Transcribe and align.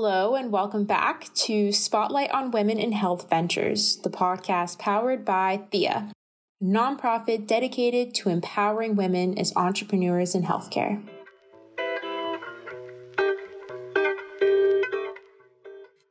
Hello, 0.00 0.36
and 0.36 0.52
welcome 0.52 0.84
back 0.84 1.34
to 1.34 1.72
Spotlight 1.72 2.30
on 2.30 2.52
Women 2.52 2.78
in 2.78 2.92
Health 2.92 3.28
Ventures, 3.28 3.96
the 3.96 4.08
podcast 4.08 4.78
powered 4.78 5.24
by 5.24 5.62
Thea, 5.72 6.12
a 6.62 6.64
nonprofit 6.64 7.48
dedicated 7.48 8.14
to 8.14 8.28
empowering 8.28 8.94
women 8.94 9.36
as 9.36 9.52
entrepreneurs 9.56 10.36
in 10.36 10.44
healthcare. 10.44 11.04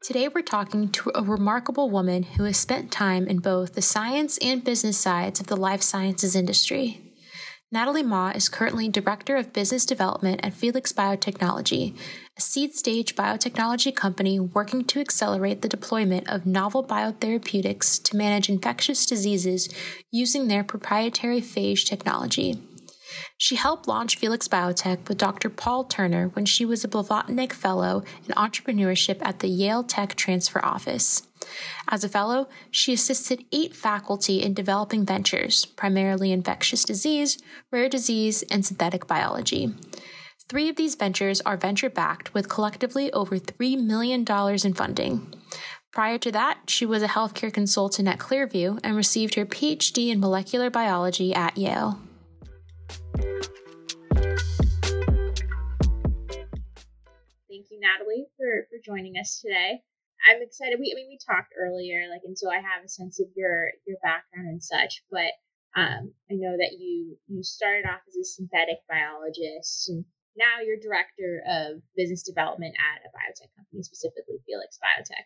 Today, 0.04 0.28
we're 0.28 0.42
talking 0.42 0.90
to 0.90 1.10
a 1.16 1.24
remarkable 1.24 1.90
woman 1.90 2.24
who 2.24 2.44
has 2.44 2.58
spent 2.58 2.92
time 2.92 3.26
in 3.26 3.40
both 3.40 3.74
the 3.74 3.82
science 3.82 4.38
and 4.40 4.66
business 4.66 4.98
sides 4.98 5.40
of 5.40 5.48
the 5.48 5.56
life 5.56 5.82
sciences 5.82 6.36
industry. 6.36 7.14
Natalie 7.72 8.04
Ma 8.04 8.32
is 8.32 8.50
currently 8.50 8.90
Director 8.90 9.38
of 9.38 9.54
Business 9.54 9.86
Development 9.86 10.42
at 10.44 10.54
Felix 10.54 10.92
Biotechnology, 10.92 11.98
a 12.38 12.42
seed 12.42 12.76
stage 12.76 13.16
biotechnology 13.16 13.96
company 13.96 14.40
working 14.40 14.84
to 14.86 15.00
accelerate 15.00 15.62
the 15.62 15.70
deployment 15.70 16.30
of 16.30 16.46
novel 16.46 16.84
biotherapeutics 16.84 18.02
to 18.04 18.16
manage 18.16 18.48
infectious 18.48 19.06
diseases 19.06 19.68
using 20.12 20.48
their 20.48 20.64
proprietary 20.64 21.42
phage 21.42 21.86
technology. 21.86 22.60
She 23.38 23.56
helped 23.56 23.88
launch 23.88 24.18
Felix 24.18 24.48
Biotech 24.48 25.08
with 25.08 25.18
Dr. 25.18 25.50
Paul 25.50 25.86
Turner 25.86 26.28
when 26.30 26.46
she 26.46 26.66
was 26.66 26.84
a 26.84 26.88
Blavatnik 26.88 27.54
Fellow 27.54 28.04
in 28.28 28.36
Entrepreneurship 28.36 29.18
at 29.22 29.40
the 29.40 29.48
Yale 29.48 29.84
Tech 29.84 30.16
Transfer 30.16 30.64
Office. 30.64 31.24
As 31.88 32.04
a 32.04 32.10
fellow, 32.10 32.48
she 32.70 32.94
assisted 32.94 33.46
eight 33.52 33.76
faculty 33.76 34.42
in 34.42 34.54
developing 34.54 35.06
ventures, 35.06 35.66
primarily 35.66 36.32
infectious 36.32 36.84
disease, 36.84 37.38
rare 37.72 37.90
disease, 37.90 38.44
and 38.52 38.66
synthetic 38.66 39.08
biology. 39.08 39.74
Three 40.50 40.70
of 40.70 40.78
these 40.78 40.96
ventures 40.96 41.42
are 41.42 41.58
venture 41.58 41.90
backed 41.90 42.34
with 42.34 42.48
collectively 42.48 43.12
over 43.12 43.38
$3 43.38 43.84
million 43.84 44.26
in 44.64 44.74
funding. 44.74 45.34
Prior 45.92 46.18
to 46.20 46.32
that, 46.32 46.70
she 46.70 46.86
was 46.86 47.04
a 47.04 47.10
healthcare 47.10 47.52
consultant 47.52 48.08
at 48.08 48.18
Clearview 48.18 48.80
and 48.82 48.96
received 48.96 49.36
her 49.36 49.46
PhD 49.46 50.08
in 50.08 50.22
molecular 50.22 50.70
biology 50.70 51.36
at 51.36 51.58
Yale. 51.58 52.00
Thank 57.50 57.68
you, 57.70 57.82
Natalie, 57.82 58.28
for, 58.38 58.68
for 58.70 58.80
joining 58.86 59.18
us 59.18 59.42
today. 59.42 59.82
I'm 60.30 60.42
excited. 60.42 60.80
We, 60.80 60.94
I 60.94 60.96
mean, 60.96 61.10
we 61.10 61.20
talked 61.30 61.52
earlier, 61.60 62.08
like, 62.10 62.22
and 62.24 62.40
so 62.40 62.50
I 62.50 62.56
have 62.56 62.86
a 62.86 62.90
sense 62.90 63.20
of 63.20 63.28
your 63.36 63.72
your 63.86 63.98
background 64.02 64.48
and 64.48 64.64
such. 64.64 65.04
But 65.12 65.32
um, 65.76 66.14
I 66.32 66.36
know 66.36 66.56
that 66.58 66.78
you 66.80 67.18
you 67.28 67.44
started 67.44 67.86
off 67.86 68.02
as 68.08 68.16
a 68.16 68.24
synthetic 68.24 68.78
biologist, 68.90 69.90
and 69.90 70.06
now 70.38 70.62
you're 70.66 70.78
director 70.78 71.42
of 71.48 71.82
business 71.96 72.24
development 72.24 72.76
at 72.78 73.06
a 73.06 73.10
biotech 73.10 73.50
company, 73.58 73.84
specifically 73.84 74.38
Felix 74.46 74.78
Biotech. 74.78 75.26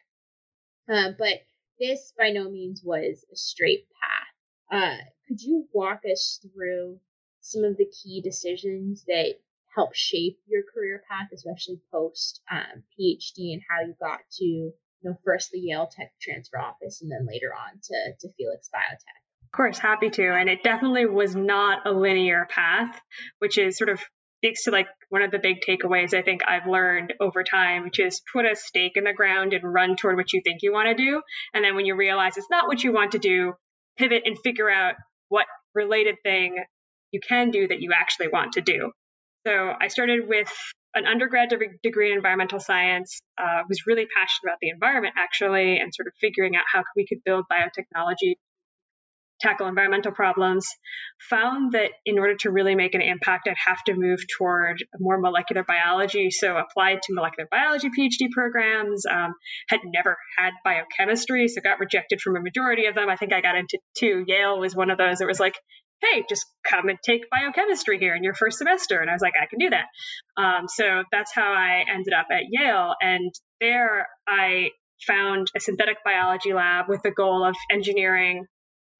Uh, 0.93 1.11
but 1.17 1.41
this 1.79 2.13
by 2.17 2.29
no 2.31 2.49
means 2.49 2.81
was 2.83 3.25
a 3.31 3.35
straight 3.35 3.85
path. 4.01 4.31
Uh, 4.71 5.03
could 5.27 5.41
you 5.41 5.67
walk 5.73 6.01
us 6.09 6.39
through 6.41 6.99
some 7.41 7.63
of 7.63 7.77
the 7.77 7.91
key 8.03 8.21
decisions 8.21 9.03
that 9.07 9.35
help 9.75 9.93
shape 9.95 10.37
your 10.47 10.63
career 10.73 11.03
path, 11.09 11.27
especially 11.33 11.79
post 11.91 12.41
um, 12.51 12.83
PhD, 12.99 13.53
and 13.53 13.61
how 13.69 13.85
you 13.85 13.95
got 13.99 14.19
to 14.37 14.45
you 14.45 14.73
know 15.03 15.15
first 15.25 15.51
the 15.51 15.59
Yale 15.59 15.89
Tech 15.91 16.11
Transfer 16.21 16.59
Office, 16.59 17.01
and 17.01 17.11
then 17.11 17.27
later 17.27 17.53
on 17.53 17.79
to 17.83 18.13
to 18.19 18.33
Felix 18.37 18.69
Biotech. 18.73 19.21
Of 19.45 19.57
course, 19.57 19.77
happy 19.77 20.09
to. 20.11 20.33
And 20.33 20.49
it 20.49 20.63
definitely 20.63 21.05
was 21.05 21.35
not 21.35 21.85
a 21.85 21.91
linear 21.91 22.47
path, 22.49 23.01
which 23.39 23.57
is 23.57 23.77
sort 23.77 23.89
of 23.89 24.01
speaks 24.41 24.63
to 24.63 24.71
like 24.71 24.87
one 25.09 25.21
of 25.21 25.29
the 25.29 25.37
big 25.37 25.57
takeaways 25.61 26.17
I 26.17 26.23
think 26.23 26.41
I've 26.47 26.65
learned 26.65 27.13
over 27.19 27.43
time, 27.43 27.83
which 27.83 27.99
is 27.99 28.21
put 28.33 28.45
a 28.45 28.55
stake 28.55 28.93
in 28.95 29.03
the 29.03 29.13
ground 29.13 29.53
and 29.53 29.63
run 29.63 29.95
toward 29.95 30.17
what 30.17 30.33
you 30.33 30.41
think 30.43 30.63
you 30.63 30.73
want 30.73 30.89
to 30.89 30.95
do. 30.95 31.21
And 31.53 31.63
then 31.63 31.75
when 31.75 31.85
you 31.85 31.95
realize 31.95 32.37
it's 32.37 32.49
not 32.49 32.67
what 32.67 32.83
you 32.83 32.91
want 32.91 33.11
to 33.11 33.19
do, 33.19 33.53
pivot 33.97 34.23
and 34.25 34.37
figure 34.39 34.69
out 34.69 34.95
what 35.29 35.45
related 35.75 36.15
thing 36.23 36.57
you 37.11 37.19
can 37.19 37.51
do 37.51 37.67
that 37.67 37.81
you 37.81 37.91
actually 37.93 38.29
want 38.29 38.53
to 38.53 38.61
do. 38.61 38.91
So 39.45 39.73
I 39.79 39.89
started 39.89 40.27
with 40.27 40.51
an 40.95 41.05
undergrad 41.05 41.53
degree 41.83 42.11
in 42.11 42.17
environmental 42.17 42.59
science. 42.59 43.19
Uh, 43.37 43.61
was 43.69 43.85
really 43.85 44.07
passionate 44.07 44.49
about 44.49 44.57
the 44.59 44.69
environment 44.69 45.13
actually, 45.17 45.77
and 45.77 45.93
sort 45.93 46.07
of 46.07 46.13
figuring 46.19 46.55
out 46.55 46.63
how 46.71 46.83
we 46.95 47.05
could 47.05 47.19
build 47.23 47.45
biotechnology 47.51 48.35
tackle 49.41 49.67
environmental 49.67 50.11
problems, 50.11 50.67
found 51.29 51.73
that 51.73 51.91
in 52.05 52.19
order 52.19 52.35
to 52.37 52.51
really 52.51 52.75
make 52.75 52.95
an 52.95 53.01
impact, 53.01 53.47
I'd 53.47 53.55
have 53.65 53.83
to 53.85 53.93
move 53.95 54.19
toward 54.37 54.83
more 54.99 55.19
molecular 55.19 55.63
biology. 55.63 56.29
So 56.31 56.57
applied 56.57 57.01
to 57.03 57.13
molecular 57.13 57.47
biology 57.49 57.89
PhD 57.89 58.29
programs, 58.31 59.05
um, 59.05 59.33
had 59.67 59.79
never 59.83 60.17
had 60.37 60.51
biochemistry, 60.63 61.47
so 61.47 61.61
got 61.61 61.79
rejected 61.79 62.21
from 62.21 62.35
a 62.35 62.41
majority 62.41 62.85
of 62.85 62.95
them. 62.95 63.09
I 63.09 63.15
think 63.15 63.33
I 63.33 63.41
got 63.41 63.55
into 63.55 63.79
two. 63.97 64.23
Yale 64.27 64.59
was 64.59 64.75
one 64.75 64.89
of 64.89 64.97
those 64.97 65.19
that 65.19 65.27
was 65.27 65.39
like, 65.39 65.55
hey, 66.01 66.23
just 66.27 66.45
come 66.67 66.89
and 66.89 66.97
take 67.03 67.29
biochemistry 67.29 67.99
here 67.99 68.15
in 68.15 68.23
your 68.23 68.33
first 68.33 68.57
semester. 68.57 68.99
And 68.99 69.09
I 69.09 69.13
was 69.13 69.21
like, 69.21 69.33
I 69.39 69.45
can 69.45 69.59
do 69.59 69.69
that. 69.69 69.85
Um, 70.41 70.67
so 70.67 71.03
that's 71.11 71.33
how 71.33 71.53
I 71.53 71.83
ended 71.87 72.13
up 72.13 72.27
at 72.31 72.43
Yale. 72.49 72.95
And 73.01 73.31
there 73.59 74.07
I 74.27 74.69
found 75.05 75.51
a 75.55 75.59
synthetic 75.59 75.97
biology 76.03 76.53
lab 76.53 76.85
with 76.87 77.01
the 77.03 77.11
goal 77.11 77.43
of 77.43 77.55
engineering 77.71 78.45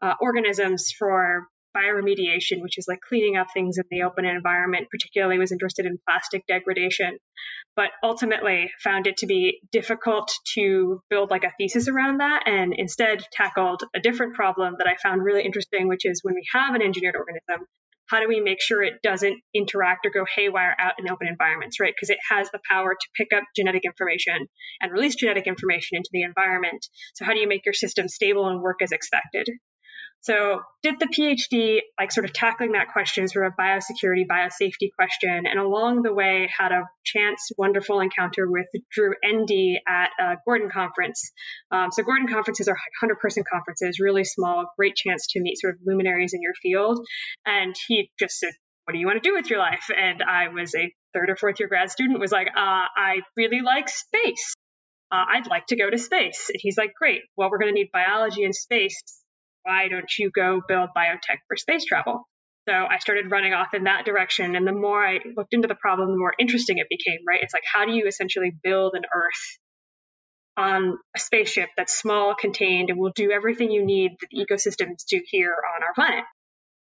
uh, 0.02 0.14
organisms 0.20 0.92
for 0.98 1.48
bioremediation, 1.76 2.62
which 2.62 2.78
is 2.78 2.86
like 2.88 3.00
cleaning 3.02 3.38
up 3.38 3.48
things 3.54 3.78
in 3.78 3.86
the 3.90 4.04
open 4.04 4.26
environment, 4.26 4.88
particularly 4.90 5.40
was 5.40 5.52
interested 5.52 5.86
in 5.86 6.00
plastic 6.08 6.46
degradation, 6.48 7.18
but 7.76 7.92
ultimately 8.04 8.70
found 8.84 9.08
it 9.08 9.18
to 9.18 9.28
be 9.28 9.62
difficult 9.72 10.32
to 10.54 11.02
build 11.10 11.30
like 11.30 11.44
a 11.44 11.54
thesis 11.58 11.88
around 11.88 12.20
that 12.20 12.44
and 12.46 12.74
instead 12.76 13.24
tackled 13.32 13.84
a 13.96 14.00
different 14.00 14.36
problem 14.36 14.76
that 14.78 14.88
I 14.88 14.96
found 15.02 15.24
really 15.24 15.44
interesting, 15.44 15.88
which 15.88 16.06
is 16.06 16.22
when 16.24 16.36
we 16.36 16.46
have 16.54 16.76
an 16.76 16.82
engineered 16.82 17.16
organism, 17.16 17.66
how 18.08 18.20
do 18.20 18.28
we 18.28 18.42
make 18.42 18.62
sure 18.62 18.84
it 18.84 19.02
doesn't 19.02 19.40
interact 19.54 20.06
or 20.06 20.10
go 20.10 20.26
haywire 20.36 20.76
out 20.78 20.96
in 21.00 21.10
open 21.10 21.28
environments, 21.28 21.80
right? 21.80 21.94
Because 21.96 22.10
it 22.10 22.18
has 22.30 22.52
the 22.52 22.60
power 22.70 22.94
to 22.94 23.08
pick 23.16 23.30
up 23.34 23.44
genetic 23.56 23.86
information 23.86 24.48
and 24.82 24.92
release 24.92 25.16
genetic 25.16 25.48
information 25.48 25.96
into 25.96 26.10
the 26.12 26.24
environment. 26.24 26.86
So, 27.14 27.24
how 27.24 27.32
do 27.32 27.40
you 27.40 27.48
make 27.48 27.66
your 27.66 27.74
system 27.74 28.10
stable 28.10 28.50
and 28.50 28.62
work 28.62 28.82
as 28.82 28.92
expected? 28.92 29.48
So 30.22 30.62
did 30.84 31.00
the 31.00 31.08
PhD, 31.08 31.80
like 32.00 32.12
sort 32.12 32.26
of 32.26 32.34
tackling 32.34 32.74
that 32.74 32.90
question, 32.94 33.28
sort 33.28 33.48
of 33.48 33.54
biosecurity, 33.60 34.28
biosafety 34.28 34.90
question, 34.96 35.48
and 35.48 35.60
along 35.60 36.04
the 36.04 36.14
way 36.14 36.48
had 36.56 36.72
a 36.72 36.84
chance, 37.04 37.52
wonderful 37.58 38.00
encounter 38.00 38.50
with 38.50 38.68
Drew 38.92 39.16
Endy 39.24 39.82
at 39.88 40.10
a 40.20 40.38
Gordon 40.46 40.70
conference. 40.70 41.32
Um, 41.72 41.90
so 41.92 42.04
Gordon 42.04 42.28
conferences 42.28 42.68
are 42.68 42.78
100 43.02 43.20
person 43.20 43.44
conferences, 43.52 44.00
really 44.00 44.24
small, 44.24 44.66
great 44.78 44.96
chance 44.96 45.26
to 45.32 45.42
meet 45.42 45.60
sort 45.60 45.74
of 45.74 45.80
luminaries 45.86 46.34
in 46.36 46.42
your 46.44 46.54
field. 46.54 47.04
And 47.44 47.76
he 47.88 48.12
just 48.20 48.38
said, 48.38 48.52
what 48.86 48.94
do 48.94 49.00
you 49.00 49.08
want 49.08 49.24
to 49.24 49.28
do 49.28 49.34
with 49.34 49.50
your 49.50 49.60
life? 49.60 49.90
And 49.96 50.22
I 50.22 50.50
was 50.50 50.76
a 50.76 50.94
third 51.16 51.32
or 51.32 51.36
fourth 51.36 51.60
year 51.60 51.68
grad 51.68 51.90
student, 51.90 52.20
was 52.20 52.32
like, 52.32 52.48
uh, 52.48 52.86
I 52.96 53.22
really 53.36 53.62
like 53.62 53.90
space. 53.90 54.54
Uh, 55.12 55.26
I'd 55.34 55.48
like 55.48 55.66
to 55.68 55.76
go 55.76 55.90
to 55.90 55.98
space. 55.98 56.50
And 56.50 56.60
he's 56.60 56.78
like, 56.78 56.94
great. 56.94 57.22
Well, 57.36 57.50
we're 57.50 57.58
going 57.58 57.74
to 57.74 57.80
need 57.80 57.90
biology 57.92 58.44
in 58.44 58.54
space 58.54 59.02
why 59.64 59.88
don't 59.88 60.12
you 60.18 60.32
go 60.32 60.62
build 60.68 60.90
biotech 60.96 61.40
for 61.48 61.58
space 61.58 61.86
travel? 61.86 62.28
So 62.70 62.74
I 62.74 63.00
started 63.00 63.32
running 63.32 63.54
off 63.54 63.74
in 63.74 63.86
that 63.86 64.06
direction. 64.06 64.56
And 64.56 64.68
the 64.68 64.72
more 64.72 65.06
I 65.06 65.20
looked 65.36 65.54
into 65.54 65.68
the 65.68 65.76
problem, 65.76 66.12
the 66.12 66.18
more 66.18 66.34
interesting 66.38 66.78
it 66.78 66.88
became, 66.90 67.20
right? 67.28 67.40
It's 67.42 67.54
like, 67.54 67.64
how 67.72 67.86
do 67.86 67.92
you 67.92 68.06
essentially 68.08 68.52
build 68.64 68.94
an 68.94 69.04
Earth 69.14 69.58
on 70.58 70.98
a 71.16 71.20
spaceship 71.20 71.70
that's 71.76 71.98
small, 71.98 72.36
contained, 72.36 72.90
and 72.90 73.00
will 73.00 73.14
do 73.16 73.32
everything 73.32 73.72
you 73.72 73.84
need 73.84 74.12
that 74.20 74.30
ecosystems 74.36 75.06
do 75.10 75.22
here 75.26 75.56
on 75.76 75.84
our 75.84 75.94
planet? 75.96 76.26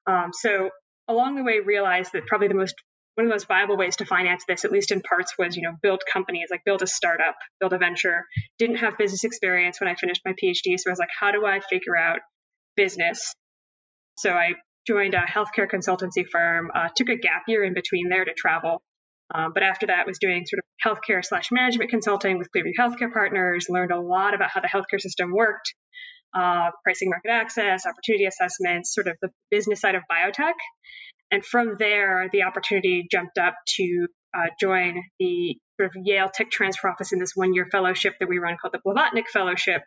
Um, 0.06 0.32
so 0.32 0.70
along 1.08 1.36
the 1.36 1.44
way, 1.44 1.60
realized 1.60 2.12
that 2.14 2.28
probably 2.28 2.50
the 2.50 2.56
most 2.56 2.76
one 3.16 3.28
of 3.28 3.30
the 3.30 3.36
most 3.36 3.48
viable 3.48 3.78
ways 3.78 3.98
to 3.98 4.06
finance 4.06 4.44
this, 4.48 4.66
at 4.66 4.72
least 4.72 4.92
in 4.92 5.02
parts, 5.02 5.34
was 5.38 5.56
you 5.56 5.62
know 5.64 5.74
build 5.82 6.02
companies, 6.12 6.48
like 6.50 6.64
build 6.66 6.82
a 6.82 6.88
startup, 6.88 7.36
build 7.60 7.74
a 7.74 7.78
venture. 7.78 8.26
Didn't 8.58 8.78
have 8.78 8.98
business 8.98 9.24
experience 9.24 9.80
when 9.80 9.88
I 9.88 9.96
finished 9.96 10.22
my 10.26 10.34
PhD, 10.34 10.80
so 10.80 10.90
I 10.90 10.92
was 10.92 11.00
like, 11.00 11.10
how 11.20 11.32
do 11.32 11.46
I 11.46 11.60
figure 11.60 11.96
out 11.96 12.20
business. 12.76 13.34
So 14.18 14.32
I 14.32 14.54
joined 14.86 15.14
a 15.14 15.22
healthcare 15.22 15.68
consultancy 15.72 16.26
firm, 16.30 16.70
uh, 16.74 16.90
took 16.96 17.10
a 17.10 17.16
gap 17.16 17.44
year 17.48 17.64
in 17.64 17.74
between 17.74 18.10
there 18.10 18.26
to 18.26 18.34
travel. 18.34 18.82
Um, 19.34 19.52
but 19.54 19.64
after 19.64 19.88
that, 19.88 20.06
was 20.06 20.20
doing 20.20 20.46
sort 20.46 20.60
of 20.60 20.98
healthcare 20.98 21.24
slash 21.24 21.50
management 21.52 21.90
consulting 21.90 22.38
with 22.38 22.50
Clearview 22.56 22.74
Healthcare 22.80 23.12
Partners. 23.12 23.68
Learned 23.70 23.92
a 23.92 24.00
lot 24.00 24.34
about 24.34 24.50
how 24.52 24.62
the 24.62 24.68
healthcare 24.68 25.00
system 25.00 25.32
worked, 25.32 25.74
uh, 26.36 26.70
pricing, 26.84 27.10
market 27.10 27.32
access, 27.32 27.86
opportunity 27.86 28.26
assessments, 28.26 28.94
sort 28.94 29.08
of 29.08 29.16
the 29.22 29.30
business 29.50 29.80
side 29.80 29.96
of 29.96 30.04
biotech. 30.12 30.54
And 31.32 31.44
from 31.44 31.78
there, 31.80 32.30
the 32.32 32.44
opportunity 32.44 33.08
jumped 33.10 33.38
up 33.40 33.56
to 33.78 34.08
uh, 34.38 34.48
join 34.60 35.02
the 35.20 35.58
sort 35.80 35.90
of 35.90 35.96
Yale 36.04 36.30
Tech 36.32 36.52
Transfer 36.52 36.90
Office 36.90 37.14
in 37.14 37.20
this 37.20 37.32
one-year 37.34 37.68
fellowship 37.72 38.14
that 38.20 38.30
we 38.30 38.38
run 38.38 38.58
called 38.62 38.74
the 38.74 38.82
Blavatnik 38.86 39.28
Fellowship, 39.32 39.82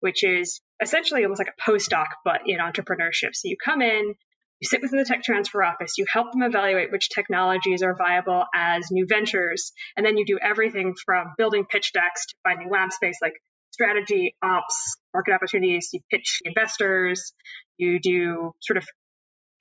which 0.00 0.24
is 0.24 0.60
essentially 0.82 1.22
almost 1.24 1.40
like 1.40 1.52
a 1.56 1.70
postdoc, 1.70 2.06
but 2.24 2.42
in 2.46 2.58
entrepreneurship. 2.58 3.34
So 3.34 3.48
you 3.48 3.56
come 3.62 3.82
in, 3.82 4.14
You 4.60 4.68
sit 4.68 4.82
within 4.82 4.98
the 4.98 5.06
tech 5.06 5.22
transfer 5.22 5.62
office, 5.64 5.96
you 5.96 6.04
help 6.06 6.32
them 6.32 6.42
evaluate 6.42 6.92
which 6.92 7.08
technologies 7.08 7.82
are 7.82 7.96
viable 7.96 8.44
as 8.54 8.90
new 8.90 9.06
ventures, 9.08 9.72
and 9.96 10.04
then 10.04 10.18
you 10.18 10.26
do 10.26 10.38
everything 10.38 10.94
from 11.06 11.32
building 11.38 11.64
pitch 11.64 11.92
decks 11.94 12.26
to 12.26 12.34
finding 12.44 12.68
lab 12.70 12.92
space 12.92 13.18
like 13.22 13.32
strategy, 13.70 14.36
ops, 14.42 14.96
market 15.14 15.32
opportunities, 15.32 15.88
you 15.94 16.00
pitch 16.10 16.42
investors, 16.44 17.32
you 17.78 17.98
do 18.00 18.52
sort 18.60 18.76
of 18.76 18.86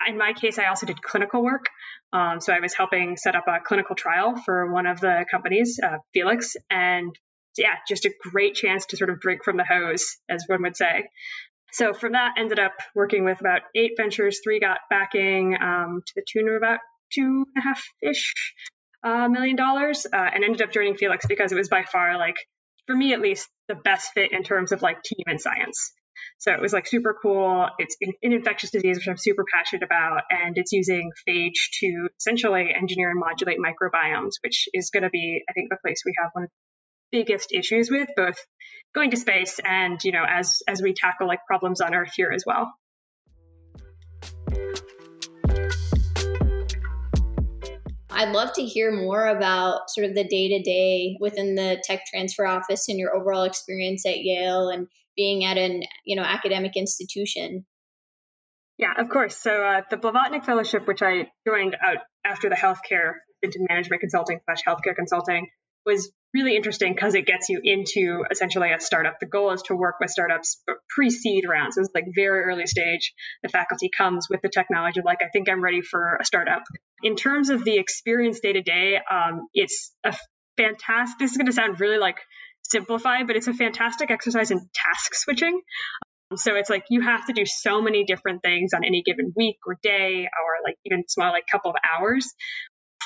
in 0.07 0.17
my 0.17 0.33
case, 0.33 0.57
I 0.57 0.67
also 0.67 0.85
did 0.85 1.01
clinical 1.01 1.43
work. 1.43 1.65
Um, 2.13 2.39
so 2.39 2.53
I 2.53 2.59
was 2.61 2.73
helping 2.73 3.17
set 3.17 3.35
up 3.35 3.45
a 3.47 3.59
clinical 3.59 3.95
trial 3.95 4.35
for 4.45 4.71
one 4.71 4.85
of 4.85 5.01
the 5.01 5.25
companies, 5.29 5.77
uh, 5.83 5.97
Felix, 6.13 6.55
and 6.69 7.13
yeah, 7.57 7.75
just 7.87 8.05
a 8.05 8.13
great 8.31 8.55
chance 8.55 8.85
to 8.87 8.97
sort 8.97 9.09
of 9.09 9.19
drink 9.19 9.43
from 9.43 9.57
the 9.57 9.65
hose, 9.65 10.17
as 10.29 10.43
one 10.47 10.61
would 10.63 10.77
say. 10.77 11.09
So 11.71 11.93
from 11.93 12.13
that, 12.13 12.35
ended 12.37 12.59
up 12.59 12.73
working 12.95 13.25
with 13.25 13.39
about 13.39 13.61
eight 13.75 13.91
ventures. 13.97 14.39
Three 14.43 14.59
got 14.59 14.79
backing 14.89 15.55
um, 15.61 16.01
to 16.05 16.13
the 16.15 16.23
tune 16.27 16.49
of 16.49 16.55
about 16.55 16.79
two 17.13 17.45
and 17.55 17.63
a 17.63 17.67
half 17.67 17.83
ish 18.01 18.33
uh, 19.03 19.27
million 19.29 19.55
dollars, 19.55 20.05
uh, 20.11 20.17
and 20.17 20.43
ended 20.43 20.61
up 20.61 20.71
joining 20.71 20.97
Felix 20.97 21.25
because 21.27 21.51
it 21.51 21.55
was 21.55 21.69
by 21.69 21.83
far 21.83 22.17
like, 22.17 22.35
for 22.87 22.95
me 22.95 23.13
at 23.13 23.21
least, 23.21 23.47
the 23.67 23.75
best 23.75 24.13
fit 24.13 24.31
in 24.31 24.43
terms 24.43 24.71
of 24.71 24.81
like 24.81 25.03
team 25.03 25.23
and 25.27 25.39
science. 25.39 25.91
So 26.39 26.51
it 26.51 26.61
was 26.61 26.73
like 26.73 26.87
super 26.87 27.15
cool. 27.21 27.67
It's 27.77 27.95
in, 28.01 28.13
in 28.21 28.33
infectious 28.33 28.71
disease, 28.71 28.97
which 28.97 29.07
I'm 29.07 29.17
super 29.17 29.45
passionate 29.53 29.83
about, 29.83 30.23
and 30.29 30.57
it's 30.57 30.71
using 30.71 31.11
phage 31.27 31.69
to 31.81 32.09
essentially 32.19 32.73
engineer 32.75 33.11
and 33.11 33.19
modulate 33.19 33.57
microbiomes, 33.59 34.33
which 34.43 34.67
is 34.73 34.89
going 34.89 35.03
to 35.03 35.09
be, 35.09 35.43
I 35.49 35.53
think, 35.53 35.69
the 35.69 35.77
place 35.81 36.01
we 36.05 36.13
have 36.21 36.31
one 36.33 36.45
of 36.45 36.49
biggest 37.11 37.51
issues 37.51 37.89
with, 37.89 38.09
both 38.15 38.37
going 38.93 39.11
to 39.11 39.17
space 39.17 39.59
and 39.63 40.03
you 40.03 40.11
know 40.11 40.23
as 40.27 40.61
as 40.67 40.81
we 40.81 40.93
tackle 40.93 41.27
like 41.27 41.45
problems 41.45 41.81
on 41.81 41.93
Earth 41.93 42.11
here 42.15 42.31
as 42.33 42.43
well. 42.45 42.73
I'd 48.11 48.33
love 48.33 48.51
to 48.53 48.65
hear 48.65 48.91
more 48.91 49.27
about 49.27 49.89
sort 49.89 50.07
of 50.07 50.13
the 50.13 50.25
day 50.25 50.49
to 50.49 50.61
day 50.61 51.15
within 51.21 51.55
the 51.55 51.81
tech 51.81 52.01
transfer 52.05 52.45
office 52.45 52.89
and 52.89 52.99
your 52.99 53.15
overall 53.15 53.43
experience 53.43 54.05
at 54.05 54.17
Yale 54.17 54.67
and 54.67 54.87
being 55.15 55.45
at 55.45 55.57
an 55.57 55.83
you 56.05 56.15
know 56.15 56.23
academic 56.23 56.75
institution. 56.75 57.65
Yeah, 58.77 58.93
of 58.97 59.09
course. 59.09 59.35
So 59.37 59.61
uh, 59.61 59.81
the 59.89 59.97
Blavatnik 59.97 60.45
Fellowship, 60.45 60.87
which 60.87 61.01
I 61.01 61.29
joined 61.45 61.75
out 61.85 61.97
after 62.25 62.49
the 62.49 62.55
healthcare 62.55 63.13
into 63.41 63.65
management 63.69 63.99
consulting 63.99 64.39
slash 64.45 64.63
healthcare 64.63 64.95
consulting, 64.95 65.47
was 65.85 66.11
really 66.33 66.55
interesting 66.55 66.93
because 66.93 67.15
it 67.15 67.25
gets 67.25 67.49
you 67.49 67.59
into 67.63 68.23
essentially 68.29 68.71
a 68.71 68.79
startup. 68.79 69.19
The 69.19 69.25
goal 69.25 69.51
is 69.51 69.61
to 69.63 69.75
work 69.75 69.95
with 69.99 70.09
startups 70.09 70.61
pre-seed 70.89 71.45
rounds. 71.47 71.75
So 71.75 71.81
it's 71.81 71.89
like 71.93 72.05
very 72.15 72.43
early 72.43 72.67
stage. 72.67 73.13
The 73.43 73.49
faculty 73.49 73.89
comes 73.95 74.27
with 74.29 74.41
the 74.41 74.49
technology, 74.49 75.01
like 75.03 75.19
I 75.21 75.29
think 75.33 75.49
I'm 75.49 75.63
ready 75.63 75.81
for 75.81 76.17
a 76.21 76.25
startup. 76.25 76.63
In 77.01 77.15
terms 77.15 77.49
of 77.49 77.63
the 77.63 77.77
experience 77.77 78.39
day 78.41 78.53
to 78.53 78.61
day, 78.61 78.99
it's 79.53 79.93
a 80.03 80.15
fantastic. 80.57 81.19
This 81.19 81.31
is 81.31 81.37
going 81.37 81.47
to 81.47 81.53
sound 81.53 81.79
really 81.79 81.97
like 81.97 82.17
simplified, 82.63 83.25
but 83.25 83.35
it's 83.35 83.47
a 83.47 83.53
fantastic 83.53 84.11
exercise 84.11 84.51
in 84.51 84.59
task 84.59 85.13
switching. 85.15 85.61
Um, 86.31 86.37
so 86.37 86.55
it's 86.55 86.69
like 86.69 86.83
you 86.89 87.01
have 87.01 87.25
to 87.25 87.33
do 87.33 87.45
so 87.45 87.81
many 87.81 88.03
different 88.03 88.43
things 88.43 88.73
on 88.75 88.83
any 88.83 89.01
given 89.03 89.33
week 89.35 89.57
or 89.65 89.77
day, 89.81 90.27
or 90.27 90.51
like 90.63 90.75
even 90.85 91.03
small, 91.07 91.31
like 91.31 91.45
couple 91.51 91.71
of 91.71 91.77
hours 91.83 92.31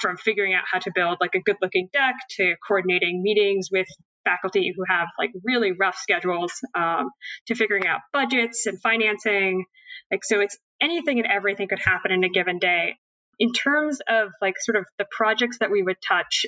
from 0.04 0.18
figuring 0.18 0.54
out 0.54 0.66
how 0.70 0.80
to 0.80 0.92
build 0.94 1.18
like 1.22 1.34
a 1.34 1.40
good 1.40 1.56
looking 1.62 1.88
deck 1.94 2.16
to 2.32 2.56
coordinating 2.68 3.24
meetings 3.24 3.70
with 3.72 3.88
faculty 4.26 4.74
who 4.76 4.84
have 4.88 5.08
like 5.18 5.32
really 5.44 5.72
rough 5.72 5.98
schedules 5.98 6.52
um, 6.76 7.10
to 7.48 7.56
figuring 7.56 7.88
out 7.88 8.02
budgets 8.12 8.66
and 8.66 8.82
financing. 8.82 9.66
Like 10.12 10.26
so 10.26 10.42
it's 10.42 10.58
anything 10.82 11.20
and 11.20 11.28
everything 11.28 11.70
could 11.70 11.80
happen 11.80 12.12
in 12.12 12.24
a 12.26 12.30
given 12.30 12.60
day. 12.60 12.96
In 13.40 13.54
terms 13.54 14.00
of 14.08 14.30
like 14.42 14.56
sort 14.60 14.76
of 14.76 14.86
the 14.98 15.06
projects 15.10 15.60
that 15.60 15.72
we 15.72 15.82
would 15.82 15.98
touch 16.06 16.46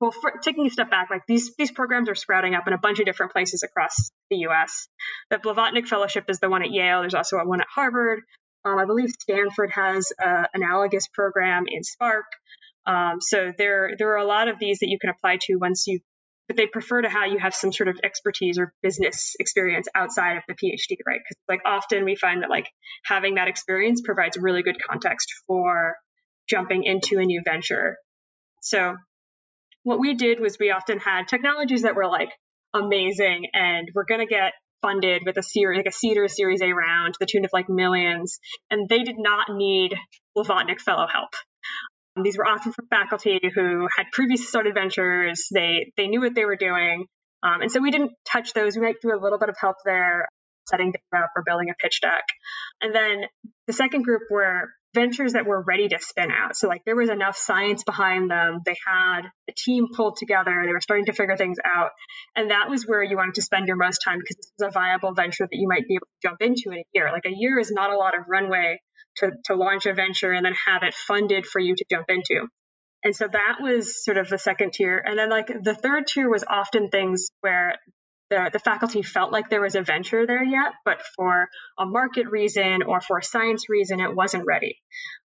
well 0.00 0.12
for, 0.12 0.32
taking 0.42 0.66
a 0.66 0.70
step 0.70 0.90
back 0.90 1.08
like 1.10 1.22
these 1.26 1.54
these 1.56 1.70
programs 1.70 2.08
are 2.08 2.14
sprouting 2.14 2.54
up 2.54 2.66
in 2.66 2.72
a 2.72 2.78
bunch 2.78 3.00
of 3.00 3.06
different 3.06 3.32
places 3.32 3.62
across 3.62 4.10
the 4.30 4.36
us 4.36 4.88
the 5.30 5.36
blavatnik 5.36 5.86
fellowship 5.86 6.24
is 6.28 6.38
the 6.38 6.50
one 6.50 6.62
at 6.62 6.70
yale. 6.70 7.00
There's 7.00 7.14
also 7.14 7.38
one 7.44 7.60
at 7.60 7.66
harvard. 7.74 8.20
Um, 8.64 8.78
i 8.78 8.84
believe 8.84 9.10
stanford 9.20 9.70
has 9.72 10.12
an 10.18 10.46
analogous 10.54 11.08
program 11.08 11.64
in 11.68 11.82
spark 11.84 12.26
um, 12.86 13.20
so 13.20 13.52
there 13.56 13.94
there 13.98 14.12
are 14.12 14.18
a 14.18 14.26
lot 14.26 14.48
of 14.48 14.58
these 14.58 14.78
that 14.78 14.88
you 14.88 14.98
can 14.98 15.10
apply 15.10 15.38
to 15.42 15.56
once 15.56 15.86
you 15.86 16.00
but 16.48 16.56
they 16.56 16.66
prefer 16.66 17.02
to 17.02 17.08
have 17.08 17.32
you 17.32 17.38
have 17.38 17.54
some 17.54 17.72
sort 17.72 17.88
of 17.88 17.98
expertise 18.04 18.58
or 18.58 18.72
business 18.82 19.34
experience 19.40 19.88
outside 19.94 20.36
of 20.36 20.44
the 20.46 20.54
PhD, 20.54 20.96
right? 21.06 21.18
Because 21.18 21.36
like 21.48 21.60
often 21.64 22.04
we 22.04 22.14
find 22.14 22.42
that 22.42 22.50
like 22.50 22.68
having 23.04 23.34
that 23.34 23.48
experience 23.48 24.00
provides 24.00 24.36
really 24.36 24.62
good 24.62 24.76
context 24.80 25.32
for 25.46 25.96
jumping 26.48 26.84
into 26.84 27.18
a 27.18 27.24
new 27.24 27.42
venture. 27.44 27.96
So 28.62 28.96
what 29.82 29.98
we 29.98 30.14
did 30.14 30.40
was 30.40 30.58
we 30.58 30.70
often 30.70 30.98
had 30.98 31.28
technologies 31.28 31.82
that 31.82 31.96
were 31.96 32.06
like 32.06 32.30
amazing 32.74 33.46
and 33.52 33.90
we're 33.94 34.04
going 34.04 34.20
to 34.20 34.26
get 34.26 34.52
funded 34.82 35.22
with 35.24 35.36
a 35.38 35.42
series 35.42 35.78
like 35.78 35.86
a 35.86 36.24
a 36.24 36.28
series 36.28 36.62
A 36.62 36.72
round 36.72 37.14
to 37.14 37.18
the 37.18 37.26
tune 37.26 37.44
of 37.44 37.50
like 37.52 37.68
millions 37.68 38.38
and 38.70 38.88
they 38.88 39.02
did 39.02 39.16
not 39.18 39.48
need 39.50 39.94
Blavatnik 40.36 40.80
fellow 40.80 41.06
help. 41.06 41.30
These 42.22 42.38
were 42.38 42.46
often 42.46 42.72
from 42.72 42.86
faculty 42.88 43.40
who 43.54 43.88
had 43.94 44.06
previously 44.12 44.46
started 44.46 44.74
ventures. 44.74 45.48
They 45.52 45.92
they 45.96 46.06
knew 46.06 46.20
what 46.20 46.34
they 46.34 46.44
were 46.44 46.56
doing, 46.56 47.06
um, 47.42 47.62
and 47.62 47.70
so 47.70 47.80
we 47.80 47.90
didn't 47.90 48.12
touch 48.30 48.52
those. 48.52 48.76
We 48.76 48.82
might 48.82 49.00
do 49.02 49.14
a 49.14 49.20
little 49.20 49.38
bit 49.38 49.48
of 49.48 49.56
help 49.60 49.76
there, 49.84 50.28
setting 50.68 50.92
them 50.92 51.22
up 51.22 51.30
or 51.36 51.42
building 51.44 51.70
a 51.70 51.74
pitch 51.80 52.00
deck. 52.00 52.24
And 52.80 52.94
then 52.94 53.24
the 53.66 53.72
second 53.72 54.02
group 54.02 54.22
were 54.30 54.70
ventures 54.94 55.34
that 55.34 55.46
were 55.46 55.62
ready 55.62 55.88
to 55.88 55.98
spin 56.00 56.30
out. 56.30 56.56
So 56.56 56.68
like 56.68 56.82
there 56.86 56.96
was 56.96 57.10
enough 57.10 57.36
science 57.36 57.84
behind 57.84 58.30
them. 58.30 58.60
They 58.64 58.76
had 58.86 59.22
a 59.48 59.52
team 59.52 59.88
pulled 59.94 60.16
together. 60.16 60.62
They 60.64 60.72
were 60.72 60.80
starting 60.80 61.06
to 61.06 61.12
figure 61.12 61.36
things 61.36 61.58
out. 61.64 61.90
And 62.34 62.50
that 62.50 62.70
was 62.70 62.84
where 62.84 63.02
you 63.02 63.16
wanted 63.16 63.34
to 63.34 63.42
spend 63.42 63.68
your 63.68 63.76
most 63.76 63.98
time 63.98 64.18
because 64.18 64.36
this 64.36 64.52
was 64.58 64.68
a 64.68 64.72
viable 64.72 65.12
venture 65.12 65.44
that 65.44 65.56
you 65.56 65.68
might 65.68 65.86
be 65.86 65.94
able 65.94 66.06
to 66.06 66.28
jump 66.28 66.40
into 66.40 66.70
in 66.72 66.78
a 66.78 66.84
year. 66.94 67.10
Like 67.12 67.26
a 67.26 67.34
year 67.34 67.58
is 67.58 67.70
not 67.70 67.90
a 67.90 67.96
lot 67.96 68.16
of 68.16 68.24
runway 68.26 68.78
to, 69.18 69.32
to 69.44 69.54
launch 69.54 69.86
a 69.86 69.94
venture 69.94 70.32
and 70.32 70.44
then 70.44 70.54
have 70.66 70.82
it 70.82 70.94
funded 70.94 71.46
for 71.46 71.60
you 71.60 71.74
to 71.74 71.84
jump 71.90 72.06
into. 72.08 72.46
And 73.04 73.14
so 73.14 73.28
that 73.28 73.58
was 73.60 74.04
sort 74.04 74.18
of 74.18 74.28
the 74.28 74.38
second 74.38 74.72
tier. 74.72 75.02
And 75.04 75.18
then 75.18 75.30
like 75.30 75.46
the 75.46 75.74
third 75.74 76.06
tier 76.06 76.28
was 76.28 76.44
often 76.48 76.88
things 76.88 77.30
where 77.40 77.76
the, 78.30 78.50
the 78.52 78.58
faculty 78.58 79.02
felt 79.02 79.30
like 79.30 79.48
there 79.48 79.60
was 79.60 79.76
a 79.76 79.82
venture 79.82 80.26
there 80.26 80.42
yet, 80.42 80.72
but 80.84 81.00
for 81.14 81.48
a 81.78 81.86
market 81.86 82.28
reason 82.28 82.82
or 82.82 83.00
for 83.00 83.18
a 83.18 83.22
science 83.22 83.68
reason, 83.68 84.00
it 84.00 84.14
wasn't 84.14 84.44
ready. 84.46 84.76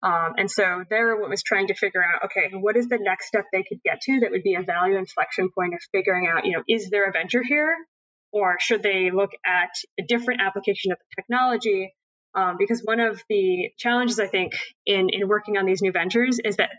Um, 0.03 0.33
and 0.38 0.51
so 0.51 0.83
there 0.89 1.15
what 1.15 1.30
was 1.30 1.44
trying 1.44 1.68
to 1.68 1.74
figure 1.74 2.03
out, 2.03 2.25
okay, 2.25 2.53
what 2.57 2.75
is 2.75 2.90
the 2.90 2.99
next 2.99 3.28
step 3.28 3.45
they 3.54 3.63
could 3.63 3.81
get 3.85 4.02
to 4.02 4.19
that 4.21 4.31
would 4.31 4.44
be 4.44 4.56
a 4.56 4.63
value 4.63 4.97
inflection 4.97 5.49
point 5.49 5.73
of 5.73 5.80
figuring 5.94 6.28
out, 6.28 6.45
you 6.45 6.52
know, 6.52 6.63
is 6.68 6.90
there 6.90 7.07
a 7.07 7.11
venture 7.13 7.44
here? 7.44 7.73
Or 8.31 8.57
should 8.59 8.83
they 8.83 9.09
look 9.11 9.31
at 9.45 9.71
a 9.99 10.04
different 10.06 10.42
application 10.42 10.92
of 10.92 10.97
the 10.97 11.21
technology 11.21 11.94
um, 12.36 12.56
because 12.57 12.81
one 12.83 13.00
of 13.00 13.21
the 13.30 13.69
challenges 13.78 14.19
I 14.19 14.28
think 14.28 14.54
in 14.86 15.09
in 15.09 15.28
working 15.28 15.57
on 15.57 15.66
these 15.66 15.81
new 15.81 15.92
ventures 15.92 16.40
is 16.44 16.57
that 16.57 16.71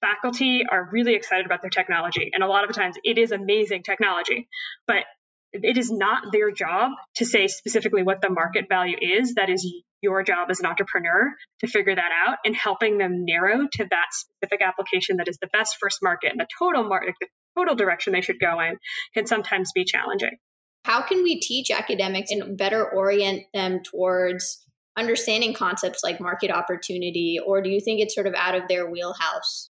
faculty 0.00 0.64
are 0.70 0.88
really 0.92 1.14
excited 1.14 1.46
about 1.46 1.62
their 1.62 1.70
technology, 1.70 2.30
and 2.32 2.42
a 2.42 2.46
lot 2.46 2.68
of 2.68 2.74
times 2.74 2.96
it 3.04 3.18
is 3.18 3.32
amazing 3.32 3.82
technology, 3.82 4.48
but 4.86 5.04
it 5.52 5.76
is 5.76 5.90
not 5.90 6.32
their 6.32 6.50
job 6.50 6.92
to 7.16 7.24
say 7.24 7.48
specifically 7.48 8.02
what 8.02 8.20
the 8.20 8.30
market 8.30 8.66
value 8.68 8.96
is. 9.00 9.34
That 9.34 9.50
is 9.50 9.66
your 10.00 10.22
job 10.22 10.48
as 10.50 10.60
an 10.60 10.66
entrepreneur 10.66 11.34
to 11.60 11.66
figure 11.66 11.94
that 11.94 12.10
out 12.26 12.38
and 12.44 12.54
helping 12.54 12.98
them 12.98 13.24
narrow 13.24 13.66
to 13.72 13.86
that 13.90 14.06
specific 14.12 14.62
application 14.62 15.16
that 15.16 15.28
is 15.28 15.38
the 15.38 15.48
best 15.52 15.76
first 15.80 15.98
market 16.02 16.30
and 16.30 16.40
the 16.40 16.46
total 16.58 16.84
market, 16.84 17.14
the 17.20 17.26
total 17.56 17.74
direction 17.74 18.12
they 18.12 18.20
should 18.20 18.40
go 18.40 18.60
in 18.60 18.78
can 19.14 19.26
sometimes 19.26 19.72
be 19.74 19.84
challenging. 19.84 20.38
How 20.84 21.02
can 21.02 21.22
we 21.22 21.40
teach 21.40 21.70
academics 21.70 22.30
and 22.30 22.56
better 22.56 22.88
orient 22.88 23.42
them 23.52 23.82
towards 23.82 24.64
understanding 24.96 25.54
concepts 25.54 26.02
like 26.02 26.20
market 26.20 26.50
opportunity, 26.50 27.38
or 27.44 27.62
do 27.62 27.70
you 27.70 27.80
think 27.80 28.00
it's 28.00 28.14
sort 28.14 28.26
of 28.26 28.34
out 28.34 28.54
of 28.54 28.68
their 28.68 28.88
wheelhouse? 28.88 29.70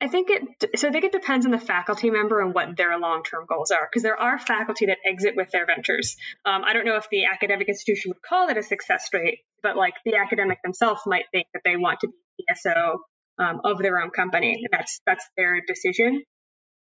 I 0.00 0.06
think 0.06 0.28
it. 0.30 0.78
So 0.78 0.88
I 0.88 0.92
think 0.92 1.04
it 1.04 1.12
depends 1.12 1.44
on 1.44 1.50
the 1.50 1.58
faculty 1.58 2.10
member 2.10 2.40
and 2.40 2.54
what 2.54 2.76
their 2.76 2.96
long-term 2.98 3.46
goals 3.48 3.72
are, 3.72 3.88
because 3.90 4.04
there 4.04 4.20
are 4.20 4.38
faculty 4.38 4.86
that 4.86 4.98
exit 5.04 5.34
with 5.36 5.50
their 5.50 5.66
ventures. 5.66 6.16
Um, 6.44 6.62
I 6.64 6.72
don't 6.72 6.84
know 6.84 6.96
if 6.96 7.08
the 7.10 7.24
academic 7.24 7.68
institution 7.68 8.10
would 8.10 8.22
call 8.22 8.48
it 8.48 8.56
a 8.56 8.62
success 8.62 9.08
rate, 9.12 9.40
but 9.62 9.76
like 9.76 9.94
the 10.04 10.14
academic 10.14 10.58
themselves 10.62 11.00
might 11.04 11.24
think 11.32 11.46
that 11.52 11.62
they 11.64 11.76
want 11.76 12.00
to 12.00 12.08
be 12.08 12.44
CEO 12.54 12.98
um, 13.40 13.60
of 13.64 13.78
their 13.78 14.00
own 14.00 14.10
company. 14.10 14.54
And 14.62 14.68
that's 14.70 15.00
that's 15.04 15.28
their 15.36 15.60
decision. 15.66 16.22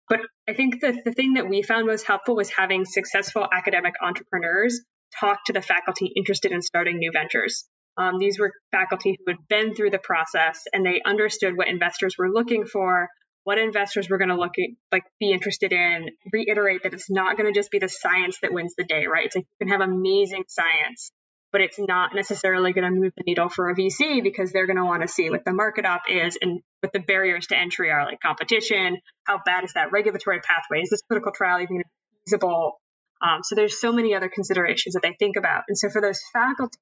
But 0.10 0.22
I 0.50 0.53
think 0.53 0.82
the 0.82 1.00
the 1.05 1.13
thing 1.13 1.34
that 1.34 1.48
we 1.48 1.62
found 1.62 1.86
most 1.86 2.08
helpful 2.08 2.36
was 2.36 2.50
having 2.50 2.86
successful 2.86 3.48
academic 3.51 3.94
entrepreneurs 4.01 4.82
talk 5.19 5.45
to 5.45 5.53
the 5.53 5.62
faculty 5.62 6.12
interested 6.15 6.51
in 6.51 6.62
starting 6.62 6.97
new 6.97 7.12
ventures. 7.12 7.65
Um, 7.97 8.19
these 8.19 8.38
were 8.39 8.51
faculty 8.71 9.17
who 9.17 9.31
had 9.31 9.47
been 9.47 9.74
through 9.74 9.91
the 9.91 10.00
process 10.00 10.63
and 10.74 10.85
they 10.85 11.01
understood 11.05 11.55
what 11.55 11.67
investors 11.67 12.15
were 12.17 12.29
looking 12.29 12.65
for, 12.65 13.07
what 13.45 13.57
investors 13.57 14.09
were 14.09 14.17
going 14.17 14.29
to 14.29 14.35
look 14.35 14.53
at, 14.57 14.69
like 14.91 15.03
be 15.19 15.31
interested 15.31 15.71
in. 15.71 16.09
Reiterate 16.33 16.83
that 16.83 16.93
it's 16.93 17.09
not 17.09 17.38
going 17.38 17.51
to 17.51 17.57
just 17.57 17.71
be 17.71 17.79
the 17.79 17.88
science 17.88 18.39
that 18.41 18.51
wins 18.51 18.74
the 18.77 18.83
day, 18.83 19.05
right? 19.05 19.27
It's 19.27 19.35
like 19.35 19.45
you 19.59 19.67
can 19.67 19.79
have 19.79 19.88
amazing 19.88 20.43
science, 20.50 21.12
but 21.53 21.62
it's 21.62 21.79
not 21.79 22.13
necessarily 22.13 22.74
going 22.74 22.91
to 22.91 23.00
move 23.00 23.13
the 23.15 23.24
needle 23.25 23.47
for 23.47 23.69
a 23.69 23.75
VC 23.75 24.21
because 24.21 24.51
they're 24.51 24.67
going 24.67 24.77
to 24.77 24.83
want 24.83 25.03
to 25.03 25.07
see 25.07 25.29
what 25.29 25.45
the 25.45 25.53
market 25.53 25.85
op 25.85 26.01
is 26.09 26.38
and 26.41 26.59
what 26.81 26.91
the 26.91 27.00
barriers 27.00 27.47
to 27.47 27.57
entry 27.57 27.91
are, 27.91 28.03
like 28.03 28.19
competition, 28.19 28.97
how 29.24 29.39
bad 29.45 29.63
is 29.63 29.74
that 29.74 29.91
regulatory 29.93 30.41
pathway, 30.41 30.81
is 30.81 30.89
this 30.89 31.01
clinical 31.07 31.31
trial 31.31 31.62
even 31.62 31.81
feasible? 32.25 32.74
Um, 33.22 33.41
so 33.43 33.55
there's 33.55 33.79
so 33.79 33.91
many 33.91 34.13
other 34.13 34.29
considerations 34.29 34.93
that 34.93 35.01
they 35.01 35.15
think 35.17 35.38
about. 35.38 35.63
And 35.67 35.77
so 35.77 35.89
for 35.89 36.01
those 36.01 36.19
faculty 36.34 36.77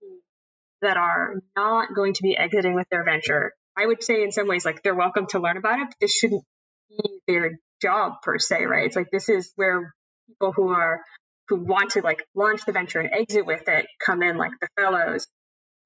that 0.81 0.97
are 0.97 1.35
not 1.55 1.89
going 1.95 2.13
to 2.13 2.23
be 2.23 2.37
exiting 2.37 2.75
with 2.75 2.87
their 2.89 3.03
venture, 3.03 3.53
I 3.77 3.85
would 3.85 4.03
say 4.03 4.23
in 4.23 4.31
some 4.31 4.47
ways 4.47 4.65
like 4.65 4.83
they're 4.83 4.95
welcome 4.95 5.27
to 5.27 5.39
learn 5.39 5.57
about 5.57 5.79
it, 5.79 5.87
but 5.89 5.95
this 6.01 6.13
shouldn't 6.13 6.43
be 6.89 7.19
their 7.27 7.59
job 7.81 8.21
per 8.21 8.37
se, 8.39 8.65
right? 8.65 8.85
It's 8.85 8.95
like 8.95 9.09
this 9.11 9.29
is 9.29 9.51
where 9.55 9.93
people 10.27 10.53
who 10.53 10.69
are 10.69 11.01
who 11.49 11.57
want 11.57 11.91
to 11.91 12.01
like 12.01 12.23
launch 12.35 12.65
the 12.65 12.71
venture 12.71 12.99
and 12.99 13.13
exit 13.13 13.45
with 13.45 13.67
it 13.67 13.85
come 14.03 14.23
in 14.23 14.37
like 14.37 14.53
the 14.61 14.69
fellows. 14.79 15.27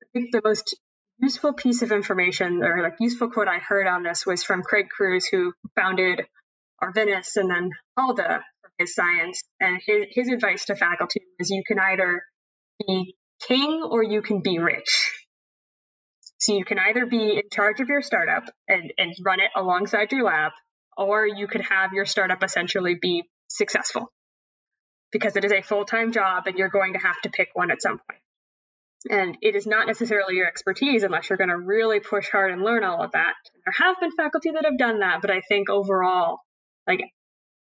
I 0.03 0.05
think 0.13 0.31
the 0.31 0.41
most 0.43 0.75
useful 1.19 1.53
piece 1.53 1.81
of 1.81 1.91
information 1.91 2.63
or 2.63 2.83
like 2.83 2.95
useful 2.99 3.29
quote 3.29 3.47
I 3.47 3.57
heard 3.57 3.87
on 3.87 4.03
this 4.03 4.25
was 4.25 4.43
from 4.43 4.61
Craig 4.61 4.87
Crews, 4.89 5.25
who 5.25 5.53
founded 5.75 6.21
Arvinas 6.81 7.35
and 7.37 7.49
then 7.49 7.71
Halda 7.97 8.43
his 8.77 8.93
science. 8.93 9.43
And 9.59 9.81
his, 9.85 10.05
his 10.11 10.29
advice 10.29 10.65
to 10.65 10.75
faculty 10.75 11.21
is 11.39 11.49
you 11.49 11.63
can 11.67 11.79
either 11.79 12.21
be 12.85 13.15
king 13.47 13.83
or 13.83 14.03
you 14.03 14.21
can 14.21 14.41
be 14.41 14.59
rich. 14.59 15.11
So 16.39 16.53
you 16.53 16.65
can 16.65 16.77
either 16.79 17.05
be 17.05 17.33
in 17.37 17.49
charge 17.51 17.79
of 17.79 17.89
your 17.89 18.01
startup 18.01 18.43
and, 18.67 18.93
and 18.97 19.13
run 19.25 19.39
it 19.39 19.49
alongside 19.55 20.11
your 20.11 20.23
lab, 20.23 20.51
or 20.95 21.25
you 21.25 21.47
could 21.47 21.61
have 21.61 21.93
your 21.93 22.05
startup 22.05 22.43
essentially 22.43 22.95
be 23.01 23.23
successful 23.47 24.11
because 25.11 25.35
it 25.35 25.45
is 25.45 25.51
a 25.51 25.61
full 25.61 25.85
time 25.85 26.11
job 26.11 26.43
and 26.45 26.57
you're 26.57 26.69
going 26.69 26.93
to 26.93 26.99
have 26.99 27.19
to 27.23 27.29
pick 27.29 27.49
one 27.53 27.71
at 27.71 27.81
some 27.81 27.97
point. 27.97 28.21
And 29.09 29.37
it 29.41 29.55
is 29.55 29.65
not 29.65 29.87
necessarily 29.87 30.35
your 30.35 30.47
expertise 30.47 31.03
unless 31.03 31.29
you're 31.29 31.37
going 31.37 31.49
to 31.49 31.57
really 31.57 31.99
push 31.99 32.29
hard 32.31 32.51
and 32.51 32.63
learn 32.63 32.83
all 32.83 33.01
of 33.01 33.11
that. 33.13 33.33
There 33.65 33.87
have 33.87 33.99
been 33.99 34.11
faculty 34.11 34.51
that 34.51 34.65
have 34.65 34.77
done 34.77 34.99
that, 34.99 35.21
but 35.21 35.31
I 35.31 35.41
think 35.47 35.69
overall, 35.69 36.39
like 36.87 37.01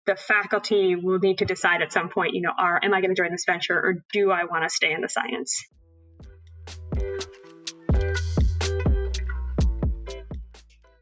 the 0.06 0.16
faculty 0.16 0.96
will 0.96 1.18
need 1.18 1.38
to 1.38 1.44
decide 1.44 1.82
at 1.82 1.92
some 1.92 2.08
point, 2.08 2.34
you 2.34 2.42
know, 2.42 2.52
are 2.56 2.78
am 2.82 2.92
I 2.92 3.00
going 3.00 3.14
to 3.14 3.20
join 3.20 3.30
this 3.32 3.44
venture 3.46 3.76
or 3.76 4.04
do 4.12 4.30
I 4.30 4.44
want 4.44 4.64
to 4.64 4.68
stay 4.68 4.92
in 4.92 5.00
the 5.00 5.08
science? 5.08 5.64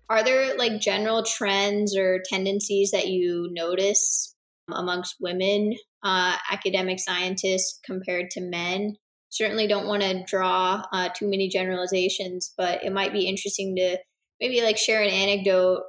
Are 0.09 0.23
there 0.23 0.57
like 0.57 0.81
general 0.81 1.23
trends 1.23 1.97
or 1.97 2.23
tendencies 2.29 2.91
that 2.91 3.09
you 3.09 3.49
notice 3.51 4.37
amongst 4.71 5.17
women 5.21 5.75
uh, 6.03 6.37
academic 6.51 7.01
scientists 7.01 7.81
compared 7.85 8.31
to 8.33 8.41
men? 8.41 8.97
Certainly 9.31 9.69
don't 9.69 9.87
want 9.87 10.03
to 10.03 10.23
draw 10.25 10.83
uh, 10.93 11.09
too 11.17 11.29
many 11.29 11.49
generalizations, 11.49 12.53
but 12.57 12.85
it 12.85 12.93
might 12.93 13.15
be 13.15 13.27
interesting 13.27 13.75
to 13.77 13.97
maybe 14.39 14.61
like 14.61 14.77
share 14.77 15.03
an 15.03 15.09
anecdote 15.09 15.81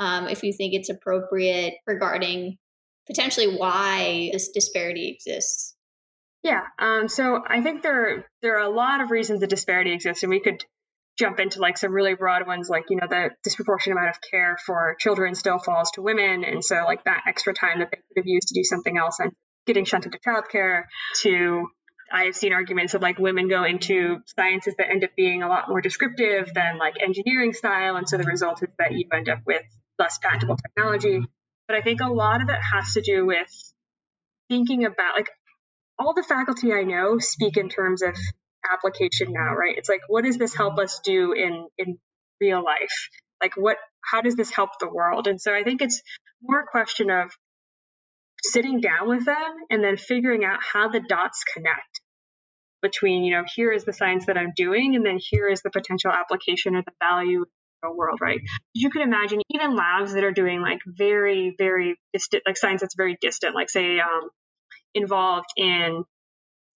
um, 0.00 0.26
if 0.28 0.42
you 0.42 0.52
think 0.52 0.74
it's 0.74 0.88
appropriate 0.88 1.74
regarding 1.86 2.56
potentially 3.06 3.56
why 3.56 4.30
this 4.32 4.48
disparity 4.48 5.08
exists. 5.10 5.76
Yeah, 6.42 6.62
um, 6.78 7.08
so 7.08 7.42
I 7.46 7.60
think 7.60 7.82
there 7.82 8.26
there 8.42 8.58
are 8.58 8.64
a 8.64 8.74
lot 8.74 9.02
of 9.02 9.10
reasons 9.10 9.40
the 9.40 9.46
disparity 9.46 9.92
exists, 9.92 10.22
and 10.22 10.30
we 10.30 10.40
could 10.40 10.64
jump 11.18 11.38
into 11.38 11.60
like 11.60 11.76
some 11.76 11.92
really 11.92 12.14
broad 12.14 12.46
ones 12.46 12.70
like 12.70 12.84
you 12.88 12.96
know 12.96 13.06
the 13.06 13.30
disproportionate 13.44 13.98
amount 13.98 14.16
of 14.16 14.22
care 14.22 14.56
for 14.64 14.96
children 14.98 15.34
still 15.34 15.58
falls 15.58 15.90
to 15.90 16.00
women 16.00 16.44
and 16.44 16.64
so 16.64 16.84
like 16.86 17.04
that 17.04 17.24
extra 17.26 17.52
time 17.52 17.80
that 17.80 17.90
they 17.90 17.98
could 17.98 18.22
have 18.22 18.26
used 18.26 18.48
to 18.48 18.54
do 18.54 18.64
something 18.64 18.96
else 18.96 19.18
and 19.20 19.30
getting 19.66 19.84
shunted 19.84 20.12
to 20.12 20.18
childcare 20.18 20.84
to 21.16 21.66
I've 22.10 22.34
seen 22.34 22.52
arguments 22.52 22.94
of 22.94 23.02
like 23.02 23.18
women 23.18 23.48
go 23.48 23.64
into 23.64 24.18
sciences 24.36 24.74
that 24.78 24.90
end 24.90 25.04
up 25.04 25.10
being 25.16 25.42
a 25.42 25.48
lot 25.48 25.68
more 25.68 25.80
descriptive 25.80 26.52
than 26.54 26.78
like 26.78 26.94
engineering 27.00 27.52
style. 27.52 27.96
And 27.96 28.08
so 28.08 28.16
the 28.16 28.24
result 28.24 28.62
is 28.62 28.68
that 28.78 28.92
you 28.92 29.04
end 29.12 29.28
up 29.28 29.40
with 29.46 29.62
less 30.00 30.18
patentable 30.18 30.56
technology. 30.56 31.20
But 31.68 31.76
I 31.76 31.82
think 31.82 32.00
a 32.00 32.08
lot 32.08 32.42
of 32.42 32.48
it 32.48 32.58
has 32.72 32.94
to 32.94 33.02
do 33.02 33.24
with 33.26 33.48
thinking 34.48 34.84
about 34.84 35.14
like 35.14 35.28
all 35.98 36.14
the 36.14 36.24
faculty 36.24 36.72
I 36.72 36.82
know 36.82 37.18
speak 37.18 37.56
in 37.56 37.68
terms 37.68 38.02
of 38.02 38.16
application 38.68 39.28
now, 39.32 39.54
right? 39.54 39.76
It's 39.76 39.88
like, 39.88 40.00
what 40.08 40.24
does 40.24 40.38
this 40.38 40.54
help 40.54 40.78
us 40.78 41.00
do 41.04 41.32
in 41.32 41.68
in 41.78 41.98
real 42.40 42.64
life? 42.64 43.10
Like, 43.40 43.56
what? 43.56 43.76
How 44.02 44.22
does 44.22 44.34
this 44.34 44.50
help 44.50 44.70
the 44.80 44.88
world? 44.88 45.26
And 45.28 45.40
so 45.40 45.54
I 45.54 45.62
think 45.62 45.82
it's 45.82 46.02
more 46.42 46.60
a 46.60 46.66
question 46.66 47.10
of 47.10 47.30
sitting 48.42 48.80
down 48.80 49.08
with 49.08 49.26
them 49.26 49.54
and 49.68 49.84
then 49.84 49.98
figuring 49.98 50.44
out 50.44 50.60
how 50.62 50.88
the 50.88 51.00
dots 51.00 51.44
connect 51.54 52.00
between, 52.82 53.24
you 53.24 53.36
know, 53.36 53.44
here 53.54 53.70
is 53.70 53.84
the 53.84 53.92
science 53.92 54.26
that 54.26 54.38
I'm 54.38 54.52
doing, 54.56 54.96
and 54.96 55.04
then 55.04 55.18
here 55.20 55.48
is 55.48 55.60
the 55.60 55.70
potential 55.70 56.10
application 56.10 56.76
or 56.76 56.82
the 56.82 56.92
value 56.98 57.44
the 57.82 57.92
world, 57.92 58.18
right? 58.20 58.40
You 58.74 58.90
could 58.90 59.02
imagine 59.02 59.40
even 59.54 59.76
labs 59.76 60.12
that 60.14 60.24
are 60.24 60.32
doing 60.32 60.60
like 60.60 60.80
very, 60.86 61.54
very 61.58 61.96
distant, 62.12 62.42
like 62.46 62.56
science 62.56 62.80
that's 62.80 62.94
very 62.94 63.16
distant, 63.20 63.54
like 63.54 63.70
say 63.70 63.98
um, 64.00 64.30
involved 64.94 65.48
in 65.56 66.04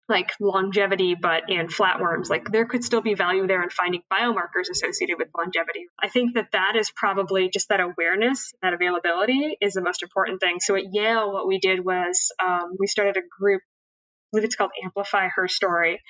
like 0.09 0.33
longevity, 0.41 1.15
but 1.15 1.45
in 1.49 1.69
flatworms, 1.69 2.29
like 2.29 2.51
there 2.51 2.67
could 2.67 2.85
still 2.85 3.01
be 3.01 3.15
value 3.15 3.47
there 3.47 3.63
in 3.63 3.71
finding 3.71 4.03
biomarkers 4.13 4.69
associated 4.71 5.17
with 5.19 5.29
longevity. 5.37 5.87
I 6.01 6.09
think 6.09 6.35
that 6.35 6.49
that 6.53 6.77
is 6.77 6.91
probably 6.95 7.49
just 7.49 7.69
that 7.69 7.81
awareness, 7.81 8.53
that 8.63 8.75
availability 8.75 9.57
is 9.61 9.75
the 9.75 9.81
most 9.81 10.03
important 10.03 10.41
thing. 10.41 10.59
So 10.61 10.77
at 10.77 10.93
Yale, 10.93 11.33
what 11.33 11.47
we 11.47 11.59
did 11.59 11.85
was 11.85 12.33
um, 12.45 12.77
we 12.79 12.87
started 12.87 13.17
a 13.17 13.23
group, 13.41 13.63
I 13.63 14.27
believe 14.33 14.45
it's 14.45 14.57
called 14.57 14.73
Amplify 14.85 15.29
Her 15.35 15.49
Story, 15.49 16.01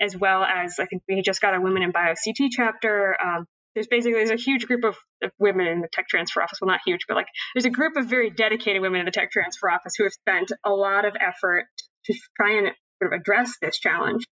as 0.00 0.16
well 0.16 0.42
as 0.42 0.78
I 0.80 0.86
think 0.86 1.02
we 1.08 1.22
just 1.22 1.40
got 1.40 1.54
a 1.54 1.60
Women 1.60 1.82
in 1.82 1.92
Bio 1.92 2.14
CT 2.14 2.50
chapter. 2.50 3.16
Um, 3.22 3.46
there's 3.76 3.86
basically 3.88 4.14
there's 4.14 4.30
a 4.30 4.42
huge 4.42 4.66
group 4.66 4.84
of, 4.84 4.96
of, 5.22 5.30
women 5.38 5.66
in 5.66 5.82
the 5.82 5.88
tech 5.92 6.08
transfer 6.08 6.42
office. 6.42 6.58
Well, 6.60 6.68
not 6.68 6.80
huge, 6.84 7.02
but 7.06 7.14
like 7.14 7.26
there's 7.54 7.66
a 7.66 7.70
group 7.70 7.96
of 7.96 8.06
very 8.06 8.30
dedicated 8.30 8.80
women 8.80 9.00
in 9.00 9.04
the 9.04 9.12
tech 9.12 9.30
transfer 9.30 9.70
office 9.70 9.94
who 9.96 10.04
have 10.04 10.14
spent 10.14 10.50
a 10.64 10.70
lot 10.70 11.04
of 11.04 11.14
effort 11.20 11.66
to 12.06 12.14
try 12.36 12.56
and 12.56 12.68
sort 13.00 13.12
of 13.12 13.20
address 13.20 13.52
this 13.60 13.78
challenge. 13.78 14.24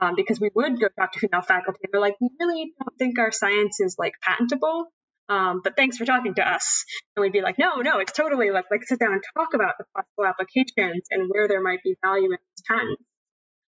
Um, 0.00 0.14
because 0.16 0.40
we 0.40 0.50
would 0.54 0.80
go 0.80 0.88
talk 0.98 1.12
to 1.12 1.18
female 1.18 1.42
faculty 1.42 1.80
and 1.82 1.90
they're 1.92 2.00
like, 2.00 2.16
we 2.18 2.30
really 2.40 2.72
don't 2.78 2.96
think 2.98 3.18
our 3.18 3.30
science 3.30 3.78
is 3.78 3.96
like 3.98 4.14
patentable. 4.22 4.86
Um, 5.28 5.60
but 5.62 5.76
thanks 5.76 5.98
for 5.98 6.06
talking 6.06 6.34
to 6.34 6.48
us. 6.48 6.84
And 7.14 7.22
we'd 7.22 7.32
be 7.32 7.42
like, 7.42 7.58
no, 7.58 7.76
no, 7.82 7.98
it's 7.98 8.12
totally 8.12 8.50
like, 8.50 8.64
like 8.70 8.84
sit 8.84 8.98
down 8.98 9.12
and 9.12 9.22
talk 9.36 9.52
about 9.52 9.74
the 9.78 9.84
possible 9.94 10.24
applications 10.24 11.02
and 11.10 11.28
where 11.28 11.46
there 11.46 11.60
might 11.60 11.82
be 11.84 11.94
value 12.02 12.32
in 12.32 12.38
these 12.40 12.64
patents. 12.66 13.02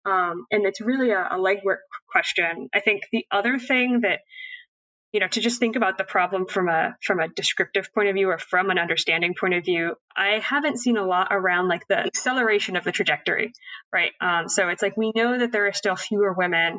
Um, 0.05 0.45
and 0.51 0.65
it's 0.65 0.81
really 0.81 1.11
a, 1.11 1.19
a 1.19 1.37
legwork 1.37 1.85
question. 2.09 2.69
I 2.73 2.79
think 2.79 3.01
the 3.11 3.25
other 3.31 3.59
thing 3.59 4.01
that 4.01 4.19
you 5.17 5.21
know 5.21 5.27
to 5.27 5.41
just 5.41 5.59
think 5.59 5.75
about 5.75 5.97
the 5.97 6.03
problem 6.03 6.45
from 6.45 6.69
a 6.69 6.95
from 7.01 7.19
a 7.19 7.27
descriptive 7.27 7.91
point 7.91 8.07
of 8.07 8.13
view 8.13 8.29
or 8.29 8.37
from 8.37 8.69
an 8.69 8.77
understanding 8.77 9.33
point 9.33 9.55
of 9.55 9.65
view 9.65 9.95
i 10.15 10.37
haven't 10.37 10.77
seen 10.77 10.95
a 10.95 11.03
lot 11.03 11.29
around 11.31 11.67
like 11.67 11.87
the 11.87 11.97
acceleration 11.97 12.75
of 12.75 12.83
the 12.83 12.91
trajectory 12.91 13.51
right? 13.91 14.11
Um, 14.21 14.47
so 14.47 14.69
it's 14.69 14.81
like 14.81 14.95
we 14.95 15.11
know 15.15 15.39
that 15.39 15.51
there 15.51 15.67
are 15.67 15.73
still 15.73 15.95
fewer 15.95 16.33
women 16.33 16.77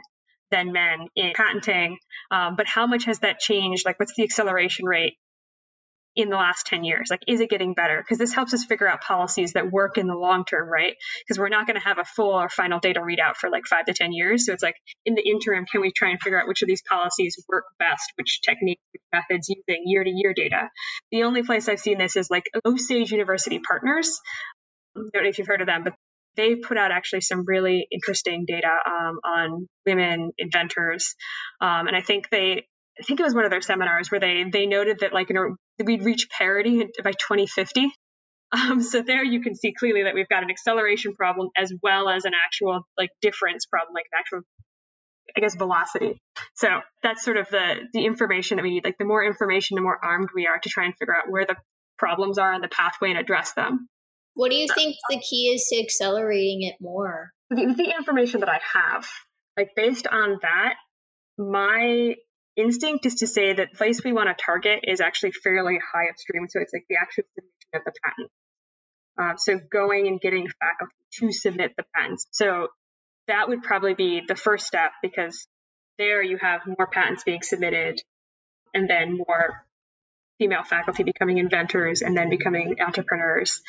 than 0.52 0.73
men 0.73 1.09
in 1.16 1.33
patenting 1.35 1.99
um, 2.30 2.57
but 2.57 2.66
how 2.66 2.87
much 2.87 3.04
has 3.04 3.21
that 3.21 3.38
changed? 3.38 3.85
Like 3.85 3.99
what's 3.99 4.14
the 4.14 4.25
acceleration 4.25 4.87
rate 4.87 5.14
in 6.18 6.30
the 6.30 6.37
last 6.37 6.66
10 6.66 6.82
years? 6.82 7.10
Like, 7.10 7.22
is 7.28 7.40
it 7.40 7.48
getting 7.48 7.75
better? 7.75 8.02
Because 8.02 8.18
this 8.18 8.32
helps 8.32 8.52
us 8.52 8.64
figure 8.64 8.88
out 8.88 9.00
policies 9.00 9.52
that 9.52 9.70
work 9.70 9.98
in 9.98 10.08
the 10.08 10.16
long 10.16 10.44
term, 10.44 10.68
right? 10.68 10.96
Because 11.20 11.38
we're 11.38 11.48
not 11.48 11.68
going 11.68 11.76
to 11.76 11.84
have 11.84 11.98
a 11.98 12.04
full 12.04 12.32
or 12.32 12.48
final 12.48 12.80
data 12.80 12.98
readout 12.98 13.37
for 13.37 13.50
like 13.50 13.66
five 13.66 13.84
to 13.87 13.94
10 13.94 14.12
years. 14.12 14.44
So 14.44 14.52
it's 14.52 14.62
like 14.62 14.75
in 15.06 15.14
the 15.14 15.22
interim, 15.22 15.64
can 15.64 15.80
we 15.80 15.92
try 15.92 16.10
and 16.10 16.20
figure 16.20 16.40
out 16.40 16.48
which 16.48 16.60
of 16.62 16.66
these 16.66 16.82
policies 16.82 17.37
work 17.48 17.66
best, 17.78 18.12
which 18.16 18.40
techniques, 18.42 18.82
which 18.92 19.02
methods 19.12 19.48
using 19.48 19.84
year 19.87 20.02
to 20.02 20.10
year 20.10 20.34
data? 20.34 20.68
The 21.12 21.22
only 21.22 21.44
place 21.44 21.68
I've 21.68 21.78
seen 21.78 21.98
this 21.98 22.16
is 22.16 22.28
like 22.30 22.50
Osage 22.66 23.12
University 23.12 23.60
Partners. 23.60 24.20
I 24.96 25.02
don't 25.14 25.22
know 25.22 25.28
if 25.28 25.38
you've 25.38 25.46
heard 25.46 25.60
of 25.60 25.68
them, 25.68 25.84
but 25.84 25.94
they 26.37 26.56
put 26.56 26.76
out 26.76 26.90
actually 26.90 27.20
some 27.20 27.44
really 27.46 27.87
interesting 27.92 28.44
data 28.44 28.70
um, 28.87 29.20
on 29.25 29.68
women 29.87 30.32
inventors. 30.37 31.14
Um, 31.60 31.87
and 31.87 31.96
I 31.96 32.00
think 32.00 32.28
they 32.28 32.66
I 32.99 33.02
think 33.05 33.21
it 33.21 33.23
was 33.23 33.35
one 33.35 33.45
of 33.45 33.50
their 33.50 33.61
seminars 33.61 34.11
where 34.11 34.21
they 34.21 34.45
they 34.50 34.67
noted 34.67 35.00
that 35.00 35.12
like 35.12 35.28
you 35.28 35.35
know 35.35 35.57
we'd 35.85 36.05
reach 36.05 36.28
parity 36.31 36.87
by 37.02 37.12
2050. 37.12 37.90
Um, 38.50 38.81
so 38.81 39.02
there 39.02 39.23
you 39.23 39.43
can 39.43 39.55
see 39.55 39.75
clearly 39.75 40.05
that 40.05 40.14
we've 40.14 40.28
got 40.28 40.43
an 40.43 40.50
acceleration 40.50 41.14
problem 41.14 41.50
as 41.57 41.73
well 41.83 42.09
as 42.09 42.25
an 42.25 42.33
actual 42.47 42.81
like 42.97 43.11
difference 43.21 43.67
problem, 43.67 43.95
like 43.95 44.07
an 44.12 44.19
actual 44.19 44.40
I 45.37 45.40
guess 45.40 45.55
velocity. 45.55 46.19
So 46.55 46.69
that's 47.02 47.25
sort 47.25 47.37
of 47.37 47.49
the 47.50 47.87
the 47.93 48.05
information 48.05 48.57
that 48.57 48.62
we 48.62 48.71
need. 48.71 48.85
Like 48.85 48.97
the 48.99 49.05
more 49.05 49.25
information, 49.25 49.75
the 49.75 49.83
more 49.83 49.99
armed 50.02 50.31
we 50.35 50.47
are 50.47 50.59
to 50.59 50.69
try 50.69 50.85
and 50.87 50.95
figure 50.99 51.14
out 51.14 51.31
where 51.31 51.45
the 51.45 51.57
problems 51.99 52.38
are 52.38 52.52
on 52.52 52.61
the 52.61 52.69
pathway 52.69 53.11
and 53.11 53.19
address 53.19 53.52
them. 53.52 53.88
What 54.35 54.50
do 54.50 54.57
you 54.57 54.69
think 54.73 54.97
the 55.11 55.19
key 55.19 55.49
is 55.55 55.67
to 55.73 55.81
accelerating 55.81 56.62
it 56.62 56.76
more? 56.81 57.31
The, 57.50 57.75
the 57.76 57.95
information 57.97 58.40
that 58.40 58.49
I 58.49 58.61
have, 58.73 59.09
like 59.57 59.71
based 59.75 60.07
on 60.07 60.38
that, 60.43 60.75
my 61.37 62.14
instinct 62.60 63.06
is 63.06 63.16
to 63.16 63.26
say 63.26 63.52
that 63.54 63.70
the 63.70 63.76
place 63.76 64.02
we 64.04 64.12
want 64.12 64.28
to 64.28 64.44
target 64.44 64.80
is 64.84 65.00
actually 65.00 65.32
fairly 65.32 65.78
high 65.92 66.08
upstream. 66.10 66.46
So 66.48 66.60
it's 66.60 66.72
like 66.72 66.86
the 66.88 66.96
actual 66.96 67.24
submission 67.34 67.74
of 67.74 67.82
the 67.84 67.92
patent. 68.04 68.30
Uh, 69.18 69.36
so 69.36 69.58
going 69.70 70.06
and 70.06 70.20
getting 70.20 70.48
faculty 70.60 70.94
to 71.20 71.32
submit 71.32 71.74
the 71.76 71.84
patents. 71.94 72.26
So 72.30 72.68
that 73.26 73.48
would 73.48 73.62
probably 73.62 73.94
be 73.94 74.22
the 74.26 74.36
first 74.36 74.66
step 74.66 74.92
because 75.02 75.46
there 75.98 76.22
you 76.22 76.38
have 76.38 76.60
more 76.66 76.86
patents 76.86 77.24
being 77.24 77.42
submitted 77.42 78.00
and 78.72 78.88
then 78.88 79.16
more 79.16 79.64
female 80.38 80.62
faculty 80.62 81.02
becoming 81.02 81.38
inventors 81.38 82.02
and 82.02 82.16
then 82.16 82.30
becoming 82.30 82.76
entrepreneurs 82.80 83.60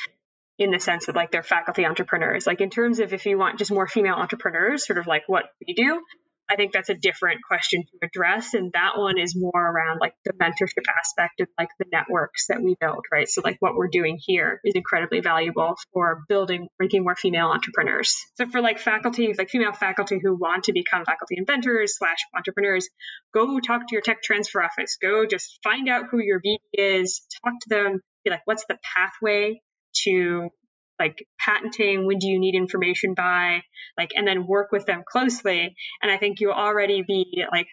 in 0.60 0.72
the 0.72 0.80
sense 0.80 1.08
of 1.08 1.16
like 1.16 1.32
they're 1.32 1.42
faculty 1.42 1.86
entrepreneurs. 1.86 2.46
Like 2.46 2.62
in 2.62 2.70
terms 2.70 3.00
of 3.00 3.14
if 3.14 3.26
you 3.26 3.38
want 3.38 3.58
just 3.58 3.72
more 3.72 3.88
female 3.88 4.16
entrepreneurs, 4.16 4.86
sort 4.86 5.00
of 5.00 5.08
like 5.08 5.24
what 5.28 5.46
we 5.66 5.74
do, 5.74 6.02
I 6.50 6.56
think 6.56 6.74
that's 6.74 6.90
a 6.90 6.96
different 6.96 7.42
question 7.48 7.84
to 7.84 8.08
address. 8.08 8.54
And 8.54 8.72
that 8.74 8.98
one 8.98 9.20
is 9.20 9.36
more 9.36 9.52
around 9.54 10.00
like 10.00 10.14
the 10.26 10.34
mentorship 10.34 10.84
aspect 10.98 11.42
of 11.42 11.48
like 11.58 11.70
the 11.78 11.86
networks 11.92 12.48
that 12.48 12.62
we 12.62 12.76
build, 12.80 13.06
right? 13.12 13.28
So 13.30 13.42
like 13.44 13.58
what 13.60 13.76
we're 13.76 13.90
doing 13.90 14.20
here 14.20 14.60
is 14.64 14.74
incredibly 14.76 15.20
valuable 15.20 15.76
for 15.94 16.24
building, 16.28 16.68
making 16.80 17.04
more 17.04 17.16
female 17.16 17.48
entrepreneurs. 17.48 18.16
So 18.36 18.48
for 18.48 18.62
like 18.62 18.80
faculty, 18.80 19.34
like 19.38 19.50
female 19.50 19.74
faculty 19.74 20.20
who 20.22 20.36
want 20.36 20.66
to 20.66 20.74
become 20.74 21.06
faculty 21.06 21.36
inventors 21.38 21.98
slash 21.98 22.18
entrepreneurs, 22.36 22.90
go 23.34 23.60
talk 23.60 23.88
to 23.88 23.94
your 23.94 24.02
tech 24.02 24.24
transfer 24.24 24.64
office. 24.64 24.98
Go 25.02 25.26
just 25.26 25.60
find 25.64 25.88
out 25.88 26.06
who 26.10 26.20
your 26.20 26.40
VP 26.40 26.62
is, 26.74 27.22
talk 27.44 27.54
to 27.62 27.70
them, 27.70 28.02
be 28.24 28.32
like, 28.32 28.42
what's 28.46 28.66
the 28.68 28.78
pathway 28.96 29.62
to 30.04 30.50
like 31.00 31.26
patenting 31.40 32.06
when 32.06 32.20
do 32.20 32.28
you 32.28 32.40
need 32.40 32.56
information 32.56 33.14
by 33.14 33.62
like 33.98 34.12
and 34.16 34.28
then 34.28 34.46
work 34.46 34.72
with 34.72 34.86
them 34.86 35.04
closely. 35.10 35.76
And 36.02 36.12
i 36.12 36.18
think 36.18 36.40
you'll 36.40 36.52
already 36.52 37.04
be 37.08 37.44
like 37.52 37.68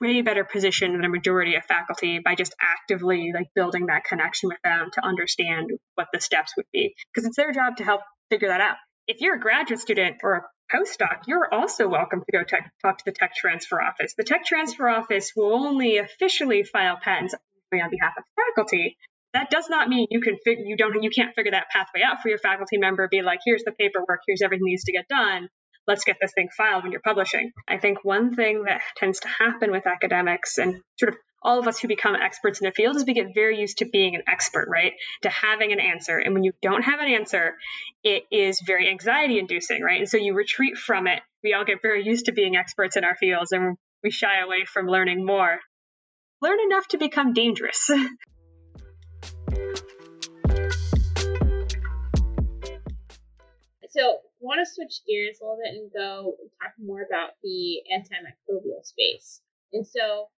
way 0.00 0.22
better 0.22 0.44
positioned 0.44 0.94
than 0.94 1.04
a 1.04 1.08
majority 1.08 1.54
of 1.54 1.64
faculty 1.64 2.18
by 2.18 2.34
just 2.34 2.54
actively 2.60 3.32
like 3.34 3.46
building 3.54 3.86
that 3.86 4.04
connection 4.04 4.48
with 4.48 4.58
them 4.64 4.90
to 4.92 5.04
understand 5.04 5.70
what 5.94 6.08
the 6.12 6.20
steps 6.20 6.52
would 6.56 6.66
be. 6.72 6.94
Because 7.12 7.26
it's 7.26 7.36
their 7.36 7.52
job 7.52 7.76
to 7.76 7.84
help 7.84 8.00
figure 8.30 8.48
that 8.48 8.60
out. 8.60 8.76
If 9.06 9.20
you're 9.20 9.36
a 9.36 9.40
graduate 9.40 9.80
student 9.80 10.16
or 10.22 10.34
a 10.34 10.42
postdoc 10.74 11.26
you're 11.26 11.52
also 11.52 11.88
welcome 11.88 12.20
to 12.20 12.32
go 12.32 12.42
tech, 12.42 12.72
talk 12.82 12.98
to 12.98 13.04
the 13.04 13.12
tech 13.12 13.34
transfer 13.34 13.80
office. 13.80 14.14
The 14.16 14.24
tech 14.24 14.44
transfer 14.44 14.88
office 14.88 15.32
will 15.36 15.54
only 15.54 15.98
officially 15.98 16.64
file 16.64 16.98
patents 17.00 17.34
on 17.34 17.90
behalf 17.90 18.14
of 18.16 18.24
faculty 18.36 18.96
that 19.34 19.50
does 19.50 19.68
not 19.68 19.88
mean 19.88 20.06
you 20.10 20.20
can 20.20 20.38
you 20.46 20.76
don't 20.76 21.02
you 21.02 21.10
can't 21.10 21.34
figure 21.34 21.50
that 21.50 21.68
pathway 21.68 22.00
out 22.02 22.22
for 22.22 22.28
your 22.28 22.38
faculty 22.38 22.78
member 22.78 23.08
be 23.08 23.20
like 23.20 23.40
here's 23.44 23.64
the 23.64 23.72
paperwork 23.72 24.20
here's 24.26 24.40
everything 24.42 24.64
needs 24.64 24.84
to 24.84 24.92
get 24.92 25.06
done. 25.08 25.48
Let's 25.86 26.04
get 26.04 26.16
this 26.18 26.32
thing 26.32 26.48
filed 26.56 26.82
when 26.82 26.92
you're 26.92 27.02
publishing. 27.02 27.52
I 27.68 27.76
think 27.76 28.02
one 28.02 28.34
thing 28.34 28.64
that 28.64 28.80
tends 28.96 29.20
to 29.20 29.28
happen 29.28 29.70
with 29.70 29.86
academics 29.86 30.56
and 30.56 30.80
sort 30.98 31.12
of 31.12 31.18
all 31.42 31.58
of 31.58 31.68
us 31.68 31.78
who 31.78 31.88
become 31.88 32.14
experts 32.14 32.62
in 32.62 32.66
a 32.66 32.72
field 32.72 32.96
is 32.96 33.04
we 33.04 33.12
get 33.12 33.34
very 33.34 33.60
used 33.60 33.78
to 33.78 33.84
being 33.84 34.14
an 34.14 34.22
expert 34.26 34.66
right? 34.70 34.92
To 35.22 35.28
having 35.28 35.72
an 35.72 35.80
answer. 35.80 36.16
And 36.16 36.32
when 36.32 36.42
you 36.42 36.52
don't 36.62 36.82
have 36.82 37.00
an 37.00 37.08
answer 37.08 37.56
it 38.02 38.22
is 38.30 38.62
very 38.64 38.88
anxiety 38.88 39.38
inducing 39.38 39.82
right? 39.82 39.98
And 39.98 40.08
so 40.08 40.16
you 40.16 40.32
retreat 40.34 40.78
from 40.78 41.06
it. 41.06 41.20
We 41.42 41.52
all 41.52 41.64
get 41.64 41.82
very 41.82 42.04
used 42.06 42.26
to 42.26 42.32
being 42.32 42.56
experts 42.56 42.96
in 42.96 43.04
our 43.04 43.16
fields 43.16 43.52
and 43.52 43.76
we 44.02 44.10
shy 44.10 44.40
away 44.42 44.64
from 44.64 44.86
learning 44.86 45.26
more. 45.26 45.58
Learn 46.40 46.60
enough 46.60 46.86
to 46.88 46.98
become 46.98 47.32
dangerous 47.34 47.90
So, 53.94 54.18
want 54.40 54.58
to 54.58 54.66
switch 54.66 55.06
gears 55.06 55.38
a 55.38 55.44
little 55.44 55.62
bit 55.62 55.78
and 55.78 55.92
go 55.94 56.34
talk 56.58 56.74
more 56.82 57.06
about 57.06 57.38
the 57.44 57.78
antimicrobial 57.94 58.82
space. 58.82 59.40
And 59.72 59.86
so, 59.86 60.34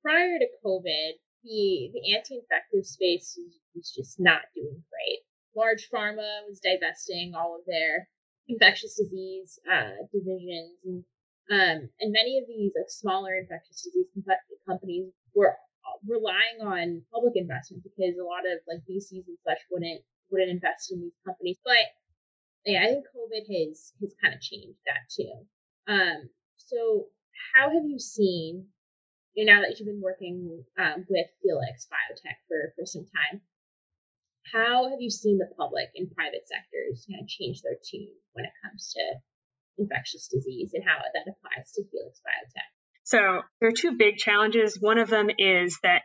prior 0.00 0.38
to 0.38 0.48
COVID, 0.64 1.20
the 1.44 1.92
the 1.92 2.16
anti-infective 2.16 2.86
space 2.86 3.38
was 3.74 3.92
just 3.92 4.18
not 4.18 4.48
doing 4.54 4.82
great. 4.88 5.20
Large 5.54 5.92
pharma 5.92 6.48
was 6.48 6.60
divesting 6.60 7.34
all 7.36 7.54
of 7.54 7.66
their 7.66 8.08
infectious 8.48 8.96
disease 8.96 9.58
uh, 9.70 10.00
divisions, 10.10 10.80
and 10.84 11.04
um, 11.52 11.88
and 12.00 12.16
many 12.16 12.38
of 12.38 12.48
these 12.48 12.72
like 12.74 12.88
smaller 12.88 13.36
infectious 13.36 13.82
disease 13.82 14.08
companies 14.66 15.12
were 15.34 15.52
relying 16.08 16.64
on 16.64 17.02
public 17.12 17.34
investment 17.36 17.84
because 17.84 18.16
a 18.16 18.24
lot 18.24 18.48
of 18.48 18.64
like 18.64 18.80
VCs 18.88 19.28
and 19.28 19.36
such 19.44 19.60
wouldn't 19.70 20.00
wouldn't 20.30 20.50
invest 20.50 20.92
in 20.92 21.00
these 21.02 21.18
companies. 21.26 21.58
But 21.62 21.92
yeah, 22.64 22.82
I 22.82 22.86
think 22.86 23.04
COVID 23.08 23.44
has 23.48 23.92
has 24.00 24.14
kind 24.22 24.34
of 24.34 24.40
changed 24.40 24.78
that 24.86 25.08
too. 25.08 25.32
Um, 25.88 26.28
so 26.56 27.06
how 27.54 27.70
have 27.70 27.84
you 27.84 27.98
seen? 27.98 28.66
You 29.34 29.46
know, 29.46 29.54
now 29.54 29.60
that 29.62 29.78
you've 29.78 29.86
been 29.86 30.02
working 30.02 30.64
um, 30.78 31.06
with 31.08 31.26
Felix 31.42 31.86
Biotech 31.86 32.36
for 32.48 32.74
for 32.76 32.84
some 32.84 33.06
time, 33.06 33.40
how 34.52 34.90
have 34.90 35.00
you 35.00 35.10
seen 35.10 35.38
the 35.38 35.48
public 35.56 35.88
and 35.94 36.10
private 36.10 36.44
sectors 36.46 37.06
kind 37.08 37.22
of 37.22 37.28
change 37.28 37.62
their 37.62 37.78
tune 37.78 38.12
when 38.32 38.44
it 38.44 38.52
comes 38.64 38.92
to 38.94 39.02
infectious 39.78 40.28
disease 40.28 40.72
and 40.74 40.84
how 40.84 40.98
that 40.98 41.30
applies 41.30 41.72
to 41.72 41.84
Felix 41.90 42.20
Biotech? 42.20 42.70
So 43.04 43.42
there 43.60 43.68
are 43.68 43.72
two 43.72 43.96
big 43.96 44.16
challenges. 44.16 44.78
One 44.80 44.98
of 44.98 45.08
them 45.08 45.30
is 45.38 45.78
that 45.82 46.02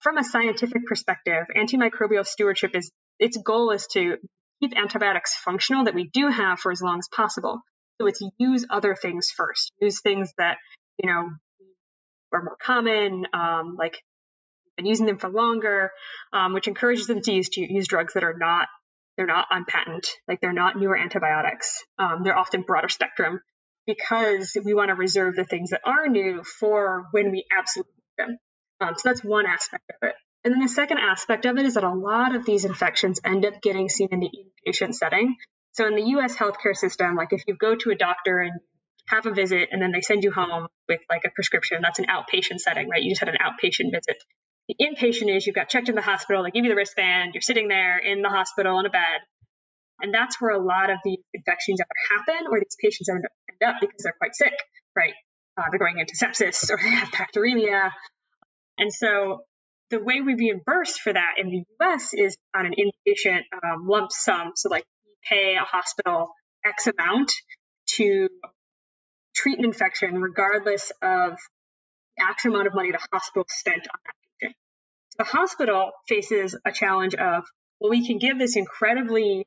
from 0.00 0.18
a 0.18 0.24
scientific 0.24 0.86
perspective, 0.86 1.46
antimicrobial 1.56 2.26
stewardship 2.26 2.74
is 2.74 2.90
its 3.18 3.36
goal 3.36 3.70
is 3.70 3.86
to 3.92 4.16
keep 4.62 4.76
antibiotics 4.76 5.34
functional 5.34 5.84
that 5.84 5.94
we 5.94 6.08
do 6.08 6.28
have 6.28 6.60
for 6.60 6.70
as 6.70 6.80
long 6.80 6.98
as 6.98 7.08
possible. 7.08 7.60
So 8.00 8.06
it's 8.06 8.22
use 8.38 8.64
other 8.70 8.94
things 8.94 9.30
first. 9.30 9.72
Use 9.80 10.00
things 10.00 10.32
that, 10.38 10.58
you 10.98 11.10
know, 11.10 11.30
are 12.32 12.42
more 12.42 12.56
common, 12.62 13.26
um, 13.32 13.76
like 13.78 14.02
been 14.76 14.86
using 14.86 15.06
them 15.06 15.18
for 15.18 15.28
longer, 15.28 15.90
um, 16.32 16.54
which 16.54 16.68
encourages 16.68 17.06
them 17.06 17.20
to 17.20 17.32
use 17.32 17.48
to 17.50 17.60
use 17.60 17.86
drugs 17.86 18.14
that 18.14 18.24
are 18.24 18.36
not 18.38 18.68
they're 19.16 19.26
not 19.26 19.46
on 19.50 19.66
patent, 19.66 20.06
like 20.26 20.40
they're 20.40 20.54
not 20.54 20.76
newer 20.76 20.96
antibiotics. 20.96 21.84
Um, 21.98 22.22
they're 22.24 22.38
often 22.38 22.62
broader 22.62 22.88
spectrum 22.88 23.40
because 23.86 24.56
we 24.64 24.72
want 24.72 24.88
to 24.88 24.94
reserve 24.94 25.36
the 25.36 25.44
things 25.44 25.70
that 25.70 25.82
are 25.84 26.08
new 26.08 26.42
for 26.42 27.08
when 27.10 27.30
we 27.30 27.44
absolutely 27.56 27.92
need 27.96 28.24
them. 28.24 28.38
Um, 28.80 28.94
so 28.96 29.10
that's 29.10 29.22
one 29.22 29.44
aspect 29.44 29.84
of 29.90 30.08
it. 30.08 30.14
And 30.44 30.52
then 30.52 30.60
the 30.60 30.68
second 30.68 30.98
aspect 30.98 31.44
of 31.46 31.56
it 31.56 31.66
is 31.66 31.74
that 31.74 31.84
a 31.84 31.94
lot 31.94 32.34
of 32.34 32.44
these 32.44 32.64
infections 32.64 33.20
end 33.24 33.46
up 33.46 33.62
getting 33.62 33.88
seen 33.88 34.08
in 34.10 34.20
the 34.20 34.30
inpatient 34.66 34.94
setting. 34.94 35.36
So 35.72 35.86
in 35.86 35.94
the 35.94 36.02
US 36.16 36.36
healthcare 36.36 36.76
system, 36.76 37.14
like 37.14 37.32
if 37.32 37.44
you 37.46 37.54
go 37.54 37.76
to 37.76 37.90
a 37.90 37.94
doctor 37.94 38.40
and 38.40 38.52
have 39.08 39.26
a 39.26 39.32
visit 39.32 39.68
and 39.70 39.80
then 39.80 39.92
they 39.92 40.00
send 40.00 40.24
you 40.24 40.32
home 40.32 40.68
with 40.88 41.00
like 41.08 41.22
a 41.24 41.30
prescription, 41.30 41.80
that's 41.82 41.98
an 41.98 42.06
outpatient 42.06 42.60
setting, 42.60 42.88
right? 42.88 43.02
You 43.02 43.10
just 43.10 43.20
had 43.20 43.28
an 43.28 43.38
outpatient 43.40 43.92
visit. 43.92 44.22
The 44.68 44.76
inpatient 44.80 45.34
is 45.34 45.46
you've 45.46 45.56
got 45.56 45.68
checked 45.68 45.88
in 45.88 45.94
the 45.94 46.02
hospital, 46.02 46.42
they 46.42 46.50
give 46.50 46.64
you 46.64 46.70
the 46.70 46.76
wristband, 46.76 47.34
you're 47.34 47.42
sitting 47.42 47.68
there 47.68 47.98
in 47.98 48.22
the 48.22 48.28
hospital 48.28 48.76
on 48.76 48.86
a 48.86 48.90
bed, 48.90 49.20
and 50.00 50.14
that's 50.14 50.40
where 50.40 50.50
a 50.52 50.62
lot 50.62 50.90
of 50.90 50.98
the 51.04 51.18
infections 51.34 51.80
either 51.80 52.24
happen 52.24 52.46
or 52.50 52.58
these 52.58 52.76
patients 52.80 53.08
end 53.08 53.24
up, 53.24 53.32
end 53.50 53.70
up 53.70 53.80
because 53.80 54.02
they're 54.02 54.14
quite 54.18 54.34
sick, 54.34 54.54
right? 54.96 55.14
Uh, 55.56 55.64
they're 55.70 55.78
going 55.78 55.98
into 55.98 56.14
sepsis 56.14 56.70
or 56.70 56.78
they 56.82 56.90
have 56.90 57.08
bacteremia. 57.10 57.90
And 58.78 58.92
so 58.92 59.42
the 59.92 60.00
way 60.02 60.22
we 60.22 60.34
reimburse 60.34 60.96
for 60.96 61.12
that 61.12 61.34
in 61.36 61.50
the 61.50 61.64
US 61.80 62.14
is 62.14 62.36
on 62.56 62.64
an 62.64 62.72
inpatient 62.72 63.42
um, 63.62 63.86
lump 63.86 64.10
sum. 64.10 64.52
So, 64.56 64.70
like, 64.70 64.84
you 65.04 65.12
pay 65.28 65.54
a 65.56 65.64
hospital 65.64 66.30
X 66.64 66.88
amount 66.88 67.30
to 67.96 68.28
treat 69.36 69.58
an 69.58 69.66
infection, 69.66 70.14
regardless 70.20 70.90
of 71.02 71.36
the 72.16 72.24
actual 72.24 72.54
amount 72.54 72.68
of 72.68 72.74
money 72.74 72.90
the 72.90 73.06
hospital 73.12 73.44
spent 73.48 73.82
on 73.82 74.00
that 74.06 74.14
patient. 74.40 74.56
So 75.10 75.16
the 75.18 75.24
hospital 75.24 75.90
faces 76.08 76.56
a 76.64 76.72
challenge 76.72 77.14
of, 77.14 77.44
well, 77.78 77.90
we 77.90 78.06
can 78.06 78.18
give 78.18 78.38
this 78.38 78.56
incredibly 78.56 79.44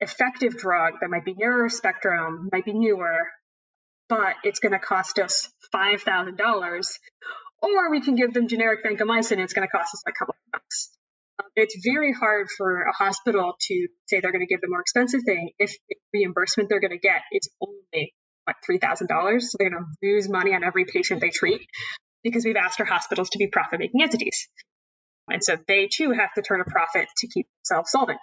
effective 0.00 0.56
drug 0.56 0.94
that 1.00 1.10
might 1.10 1.24
be 1.24 1.34
narrower 1.34 1.68
spectrum, 1.68 2.48
might 2.52 2.64
be 2.64 2.72
newer, 2.72 3.28
but 4.08 4.34
it's 4.42 4.58
going 4.58 4.72
to 4.72 4.80
cost 4.80 5.20
us 5.20 5.48
$5,000. 5.72 6.86
Or 7.62 7.90
we 7.90 8.00
can 8.00 8.16
give 8.16 8.32
them 8.34 8.48
generic 8.48 8.84
vancomycin 8.84 9.32
and 9.32 9.40
it's 9.42 9.52
going 9.52 9.66
to 9.66 9.70
cost 9.70 9.94
us 9.94 10.02
a 10.06 10.12
couple 10.12 10.34
of 10.34 10.52
bucks. 10.52 10.90
Um, 11.38 11.48
it's 11.56 11.76
very 11.84 12.12
hard 12.12 12.48
for 12.56 12.82
a 12.82 12.92
hospital 12.92 13.54
to 13.58 13.88
say 14.06 14.20
they're 14.20 14.32
going 14.32 14.46
to 14.46 14.52
give 14.52 14.60
the 14.60 14.68
more 14.68 14.80
expensive 14.80 15.22
thing 15.24 15.50
if 15.58 15.76
the 15.88 15.96
reimbursement 16.12 16.68
they're 16.68 16.80
going 16.80 16.92
to 16.92 16.98
get 16.98 17.22
is 17.32 17.48
only 17.60 18.14
like 18.46 18.56
$3,000. 18.68 19.42
So 19.42 19.56
they're 19.58 19.70
going 19.70 19.82
to 19.82 20.06
lose 20.06 20.28
money 20.28 20.54
on 20.54 20.64
every 20.64 20.84
patient 20.84 21.20
they 21.20 21.30
treat 21.30 21.62
because 22.22 22.44
we've 22.44 22.56
asked 22.56 22.80
our 22.80 22.86
hospitals 22.86 23.30
to 23.30 23.38
be 23.38 23.46
profit 23.48 23.80
making 23.80 24.02
entities. 24.02 24.48
And 25.28 25.42
so 25.42 25.56
they 25.66 25.88
too 25.92 26.12
have 26.12 26.32
to 26.34 26.42
turn 26.42 26.60
a 26.60 26.64
profit 26.64 27.08
to 27.18 27.26
keep 27.26 27.46
themselves 27.58 27.90
solvent. 27.90 28.20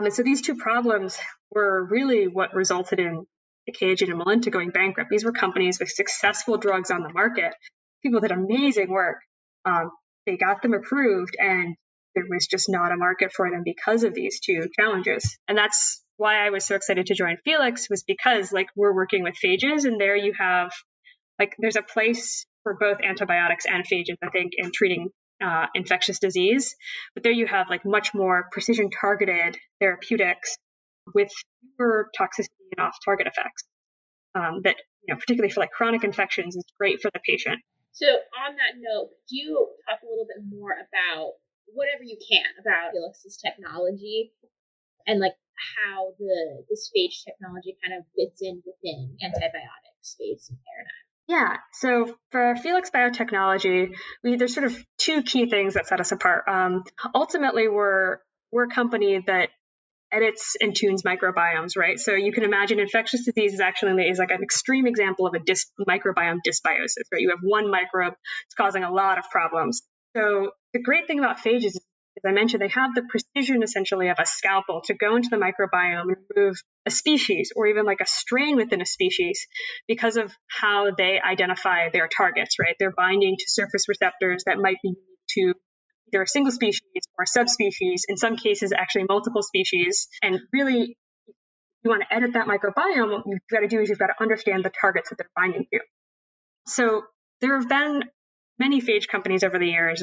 And 0.00 0.12
so 0.12 0.22
these 0.22 0.42
two 0.42 0.56
problems 0.56 1.18
were 1.50 1.84
really 1.84 2.26
what 2.26 2.54
resulted 2.54 3.00
in 3.00 3.26
Achaogen 3.68 4.10
and 4.10 4.20
Melinta 4.20 4.50
going 4.50 4.70
bankrupt. 4.70 5.10
These 5.10 5.24
were 5.24 5.32
companies 5.32 5.80
with 5.80 5.88
successful 5.88 6.58
drugs 6.58 6.90
on 6.90 7.02
the 7.02 7.12
market. 7.12 7.54
People 8.06 8.20
did 8.20 8.30
amazing 8.30 8.88
work. 8.88 9.16
Um, 9.64 9.90
they 10.26 10.36
got 10.36 10.62
them 10.62 10.74
approved, 10.74 11.36
and 11.40 11.74
there 12.14 12.22
was 12.30 12.46
just 12.46 12.68
not 12.68 12.92
a 12.92 12.96
market 12.96 13.32
for 13.32 13.50
them 13.50 13.62
because 13.64 14.04
of 14.04 14.14
these 14.14 14.38
two 14.38 14.68
challenges. 14.78 15.36
And 15.48 15.58
that's 15.58 16.04
why 16.18 16.46
I 16.46 16.50
was 16.50 16.64
so 16.64 16.76
excited 16.76 17.06
to 17.06 17.14
join 17.14 17.36
Felix 17.44 17.90
was 17.90 18.04
because 18.04 18.52
like 18.52 18.68
we're 18.76 18.94
working 18.94 19.24
with 19.24 19.34
phages, 19.44 19.86
and 19.86 20.00
there 20.00 20.14
you 20.14 20.34
have 20.38 20.70
like 21.40 21.56
there's 21.58 21.74
a 21.74 21.82
place 21.82 22.46
for 22.62 22.76
both 22.78 22.98
antibiotics 23.02 23.64
and 23.66 23.84
phages, 23.84 24.14
I 24.22 24.28
think, 24.30 24.52
in 24.56 24.70
treating 24.72 25.08
uh, 25.44 25.66
infectious 25.74 26.20
disease. 26.20 26.76
But 27.14 27.24
there 27.24 27.32
you 27.32 27.48
have 27.48 27.68
like 27.68 27.84
much 27.84 28.14
more 28.14 28.46
precision 28.52 28.90
targeted 28.90 29.58
therapeutics 29.80 30.58
with 31.12 31.32
fewer 31.76 32.08
toxicity 32.16 32.70
and 32.76 32.86
off-target 32.86 33.26
effects. 33.26 33.64
Um, 34.36 34.60
that 34.62 34.76
you 35.08 35.12
know, 35.12 35.18
particularly 35.18 35.52
for 35.52 35.58
like 35.58 35.72
chronic 35.72 36.04
infections, 36.04 36.54
is 36.54 36.64
great 36.78 37.00
for 37.02 37.10
the 37.12 37.20
patient. 37.26 37.58
So, 37.96 38.04
on 38.12 38.60
that 38.60 38.76
note, 38.76 39.08
do 39.24 39.36
you 39.40 39.68
talk 39.88 40.04
a 40.04 40.06
little 40.06 40.28
bit 40.28 40.44
more 40.44 40.72
about 40.72 41.40
whatever 41.72 42.04
you 42.04 42.18
can 42.20 42.44
about 42.60 42.92
Felix's 42.92 43.40
technology 43.40 44.32
and 45.06 45.18
like 45.18 45.32
how 45.56 46.12
the 46.18 46.64
this 46.68 46.92
phage 46.92 47.24
technology 47.24 47.74
kind 47.82 47.96
of 47.98 48.04
fits 48.14 48.42
in 48.42 48.62
within 48.66 49.16
antibiotic 49.24 49.96
space 50.02 50.50
and 50.50 50.58
paradigm? 50.60 51.06
Yeah. 51.26 51.56
So 51.72 52.14
for 52.30 52.54
Felix 52.56 52.90
Biotechnology, 52.90 53.96
we 54.22 54.36
there's 54.36 54.52
sort 54.52 54.66
of 54.66 54.76
two 54.98 55.22
key 55.22 55.48
things 55.48 55.72
that 55.72 55.86
set 55.86 55.98
us 55.98 56.12
apart. 56.12 56.44
Um, 56.48 56.84
ultimately, 57.14 57.66
we're 57.66 58.18
we're 58.52 58.64
a 58.64 58.70
company 58.74 59.24
that 59.26 59.48
edits 60.16 60.56
and 60.60 60.74
tunes 60.74 61.02
microbiomes, 61.02 61.76
right? 61.76 61.98
So 61.98 62.14
you 62.14 62.32
can 62.32 62.44
imagine 62.44 62.80
infectious 62.80 63.24
disease 63.24 63.54
is 63.54 63.60
actually 63.60 64.08
is 64.08 64.18
like 64.18 64.30
an 64.30 64.42
extreme 64.42 64.86
example 64.86 65.26
of 65.26 65.34
a 65.34 65.38
dis- 65.38 65.70
microbiome 65.88 66.38
dysbiosis, 66.46 67.06
right? 67.12 67.20
You 67.20 67.30
have 67.30 67.40
one 67.42 67.70
microbe, 67.70 68.14
it's 68.46 68.54
causing 68.56 68.84
a 68.84 68.90
lot 68.90 69.18
of 69.18 69.24
problems. 69.30 69.82
So 70.16 70.50
the 70.72 70.80
great 70.80 71.06
thing 71.06 71.18
about 71.18 71.38
phages 71.38 71.66
is 71.66 71.80
as 72.16 72.22
I 72.26 72.32
mentioned, 72.32 72.62
they 72.62 72.68
have 72.68 72.94
the 72.94 73.02
precision 73.02 73.62
essentially 73.62 74.08
of 74.08 74.16
a 74.18 74.24
scalpel 74.24 74.80
to 74.86 74.94
go 74.94 75.16
into 75.16 75.28
the 75.28 75.36
microbiome 75.36 76.08
and 76.08 76.16
remove 76.34 76.56
a 76.86 76.90
species 76.90 77.52
or 77.54 77.66
even 77.66 77.84
like 77.84 78.00
a 78.00 78.06
strain 78.06 78.56
within 78.56 78.80
a 78.80 78.86
species 78.86 79.46
because 79.86 80.16
of 80.16 80.32
how 80.48 80.92
they 80.96 81.20
identify 81.20 81.90
their 81.90 82.08
targets, 82.08 82.58
right? 82.58 82.74
They're 82.78 82.94
binding 82.96 83.36
to 83.38 83.44
surface 83.48 83.86
receptors 83.86 84.44
that 84.46 84.56
might 84.56 84.78
be 84.82 84.94
to 85.32 85.52
either 86.08 86.22
a 86.22 86.26
single 86.26 86.52
species 86.52 86.82
or 87.18 87.24
a 87.24 87.26
subspecies, 87.26 88.04
in 88.08 88.16
some 88.16 88.36
cases, 88.36 88.72
actually 88.72 89.04
multiple 89.08 89.42
species. 89.42 90.08
And 90.22 90.40
really, 90.52 90.96
if 91.28 91.34
you 91.84 91.90
want 91.90 92.02
to 92.08 92.14
edit 92.14 92.32
that 92.34 92.46
microbiome, 92.46 93.10
what 93.10 93.24
you've 93.26 93.40
got 93.50 93.60
to 93.60 93.68
do 93.68 93.80
is 93.80 93.88
you've 93.88 93.98
got 93.98 94.08
to 94.08 94.20
understand 94.20 94.64
the 94.64 94.72
targets 94.80 95.10
that 95.10 95.16
they're 95.18 95.30
binding 95.34 95.66
to. 95.72 95.80
So 96.66 97.02
there 97.40 97.58
have 97.58 97.68
been 97.68 98.04
many 98.58 98.80
phage 98.80 99.08
companies 99.08 99.44
over 99.44 99.58
the 99.58 99.68
years 99.68 100.02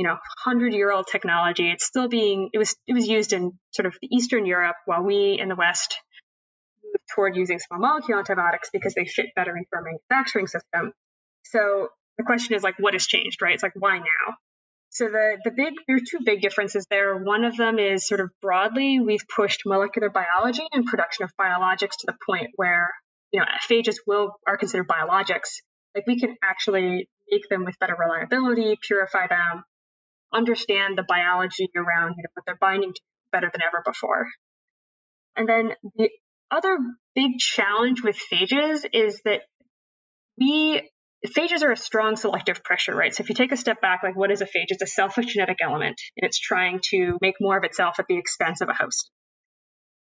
you 0.00 0.06
know, 0.06 0.16
hundred 0.38 0.72
year 0.72 0.90
old 0.90 1.06
technology. 1.06 1.70
It's 1.70 1.84
still 1.84 2.08
being 2.08 2.48
it 2.54 2.58
was 2.58 2.74
it 2.86 2.94
was 2.94 3.06
used 3.06 3.34
in 3.34 3.52
sort 3.70 3.84
of 3.84 3.94
the 4.00 4.08
Eastern 4.10 4.46
Europe 4.46 4.76
while 4.86 5.02
we 5.02 5.38
in 5.38 5.50
the 5.50 5.54
West 5.54 5.98
moved 6.82 7.04
toward 7.14 7.36
using 7.36 7.58
small 7.58 7.80
molecule 7.80 8.18
antibiotics 8.18 8.70
because 8.72 8.94
they 8.94 9.04
fit 9.04 9.26
better 9.36 9.54
into 9.54 9.68
our 9.74 9.82
manufacturing 9.82 10.46
system. 10.46 10.94
So 11.44 11.88
the 12.16 12.24
question 12.24 12.54
is 12.54 12.62
like, 12.62 12.76
what 12.78 12.94
has 12.94 13.06
changed, 13.06 13.42
right? 13.42 13.52
It's 13.52 13.62
like, 13.62 13.74
why 13.74 13.98
now? 13.98 14.36
So 14.90 15.06
the 15.06 15.38
the 15.44 15.52
big 15.52 15.74
there 15.86 15.96
are 15.96 16.00
two 16.00 16.18
big 16.24 16.40
differences 16.40 16.86
there. 16.90 17.16
One 17.16 17.44
of 17.44 17.56
them 17.56 17.78
is 17.78 18.06
sort 18.06 18.20
of 18.20 18.30
broadly 18.42 18.98
we've 18.98 19.26
pushed 19.34 19.62
molecular 19.64 20.10
biology 20.10 20.66
and 20.72 20.84
production 20.84 21.24
of 21.24 21.30
biologics 21.40 21.98
to 22.00 22.06
the 22.06 22.16
point 22.26 22.48
where 22.56 22.90
you 23.32 23.40
know 23.40 23.46
phages 23.68 23.96
will 24.06 24.32
are 24.46 24.56
considered 24.56 24.88
biologics. 24.88 25.62
Like 25.94 26.06
we 26.06 26.18
can 26.18 26.36
actually 26.42 27.08
make 27.30 27.48
them 27.48 27.64
with 27.64 27.78
better 27.78 27.96
reliability, 27.98 28.76
purify 28.82 29.28
them, 29.28 29.62
understand 30.32 30.98
the 30.98 31.04
biology 31.08 31.68
around 31.76 32.14
you 32.16 32.22
know, 32.22 32.30
what 32.34 32.44
they're 32.46 32.58
binding 32.60 32.92
to 32.92 33.00
better 33.32 33.50
than 33.52 33.62
ever 33.62 33.82
before. 33.84 34.26
And 35.36 35.48
then 35.48 35.72
the 35.96 36.10
other 36.50 36.78
big 37.14 37.38
challenge 37.38 38.02
with 38.02 38.18
phages 38.32 38.84
is 38.92 39.20
that 39.24 39.42
we 40.36 40.82
phages 41.26 41.62
are 41.62 41.72
a 41.72 41.76
strong 41.76 42.16
selective 42.16 42.64
pressure, 42.64 42.94
right? 42.94 43.14
So 43.14 43.22
if 43.22 43.28
you 43.28 43.34
take 43.34 43.52
a 43.52 43.56
step 43.56 43.80
back, 43.80 44.00
like 44.02 44.16
what 44.16 44.30
is 44.30 44.40
a 44.40 44.46
phage? 44.46 44.68
It's 44.68 44.82
a 44.82 44.86
selfish 44.86 45.26
genetic 45.26 45.58
element, 45.62 46.00
and 46.16 46.26
it's 46.26 46.38
trying 46.38 46.80
to 46.90 47.18
make 47.20 47.34
more 47.40 47.58
of 47.58 47.64
itself 47.64 47.96
at 47.98 48.06
the 48.08 48.16
expense 48.16 48.60
of 48.60 48.68
a 48.68 48.74
host. 48.74 49.10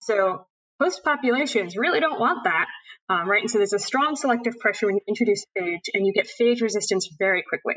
So 0.02 0.46
host 0.82 1.02
populations 1.04 1.78
really 1.78 2.00
don't 2.00 2.20
want 2.20 2.44
that, 2.44 2.68
um, 3.10 3.30
right? 3.30 3.42
And 3.42 3.50
so 3.50 3.58
there's 3.58 3.74
a 3.74 3.80
strong 3.80 4.16
selective 4.16 4.60
pressure 4.60 4.88
when 4.88 4.96
you 4.96 5.02
introduce 5.08 5.46
phage, 5.58 5.90
and 5.94 6.06
you 6.06 6.14
get 6.14 6.28
phage 6.40 6.62
resistance 6.62 7.10
very 7.18 7.44
quickly. 7.48 7.76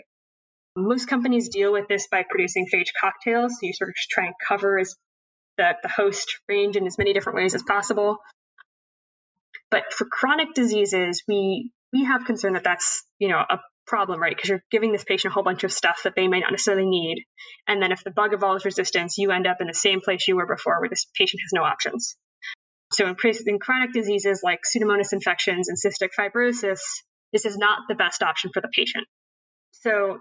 Most 0.77 1.09
companies 1.09 1.49
deal 1.49 1.73
with 1.73 1.89
this 1.89 2.09
by 2.11 2.25
producing 2.29 2.67
phage 2.73 2.89
cocktails. 3.01 3.53
So 3.53 3.59
you 3.63 3.73
sort 3.73 3.91
of 3.91 3.95
try 4.11 4.27
and 4.27 4.35
cover 4.47 4.79
as 4.79 4.95
the, 5.57 5.73
the 5.83 5.89
host 5.89 6.39
range 6.49 6.77
in 6.77 6.87
as 6.87 6.99
many 6.99 7.13
different 7.13 7.37
ways 7.37 7.55
as 7.55 7.63
possible. 7.63 8.19
But 9.71 9.93
for 9.93 10.05
chronic 10.05 10.55
diseases, 10.55 11.23
we 11.29 11.71
we 11.93 12.05
have 12.05 12.25
concern 12.25 12.55
that 12.55 12.65
that's 12.65 13.05
you 13.19 13.29
know 13.29 13.39
a 13.39 13.59
problem, 13.87 14.21
right? 14.21 14.35
Because 14.35 14.49
you're 14.49 14.65
giving 14.71 14.93
this 14.93 15.05
patient 15.05 15.33
a 15.33 15.35
whole 15.35 15.43
bunch 15.43 15.65
of 15.65 15.73
stuff 15.73 16.03
that 16.05 16.15
they 16.15 16.29
may 16.29 16.41
not 16.41 16.53
necessarily 16.53 16.89
need, 16.89 17.25
and 17.67 17.83
then 17.83 17.93
if 17.93 18.05
the 18.05 18.11
bug 18.11 18.33
evolves 18.33 18.65
resistance, 18.65 19.19
you 19.19 19.31
end 19.31 19.47
up 19.47 19.59
in 19.61 19.67
the 19.67 19.75
same 19.75 20.01
place 20.01 20.29
you 20.29 20.37
were 20.37 20.47
before, 20.47 20.81
where 20.81 20.89
this 20.89 21.07
patient 21.17 21.41
has 21.43 21.53
no 21.53 21.63
options. 21.63 22.17
So 22.93 23.07
in, 23.07 23.17
in 23.47 23.59
chronic 23.59 23.93
diseases 23.93 24.41
like 24.43 24.61
Pseudomonas 24.65 25.13
infections 25.13 25.69
and 25.69 25.79
cystic 25.79 26.09
fibrosis, 26.19 26.81
this 27.33 27.45
is 27.45 27.57
not 27.57 27.83
the 27.89 27.95
best 27.95 28.23
option 28.23 28.51
for 28.53 28.61
the 28.61 28.69
patient. 28.69 29.07
So 29.71 30.19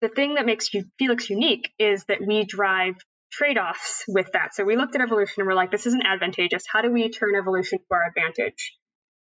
the 0.00 0.08
thing 0.08 0.34
that 0.34 0.46
makes 0.46 0.68
Felix 0.98 1.28
unique 1.28 1.70
is 1.78 2.04
that 2.04 2.18
we 2.24 2.44
drive 2.44 2.94
trade 3.32 3.58
offs 3.58 4.04
with 4.06 4.30
that. 4.32 4.54
So 4.54 4.64
we 4.64 4.76
looked 4.76 4.94
at 4.94 5.00
evolution 5.00 5.40
and 5.40 5.48
we're 5.48 5.54
like, 5.54 5.70
this 5.70 5.86
isn't 5.86 6.06
advantageous. 6.06 6.64
How 6.70 6.82
do 6.82 6.92
we 6.92 7.08
turn 7.08 7.34
evolution 7.34 7.78
to 7.78 7.84
our 7.90 8.06
advantage? 8.06 8.76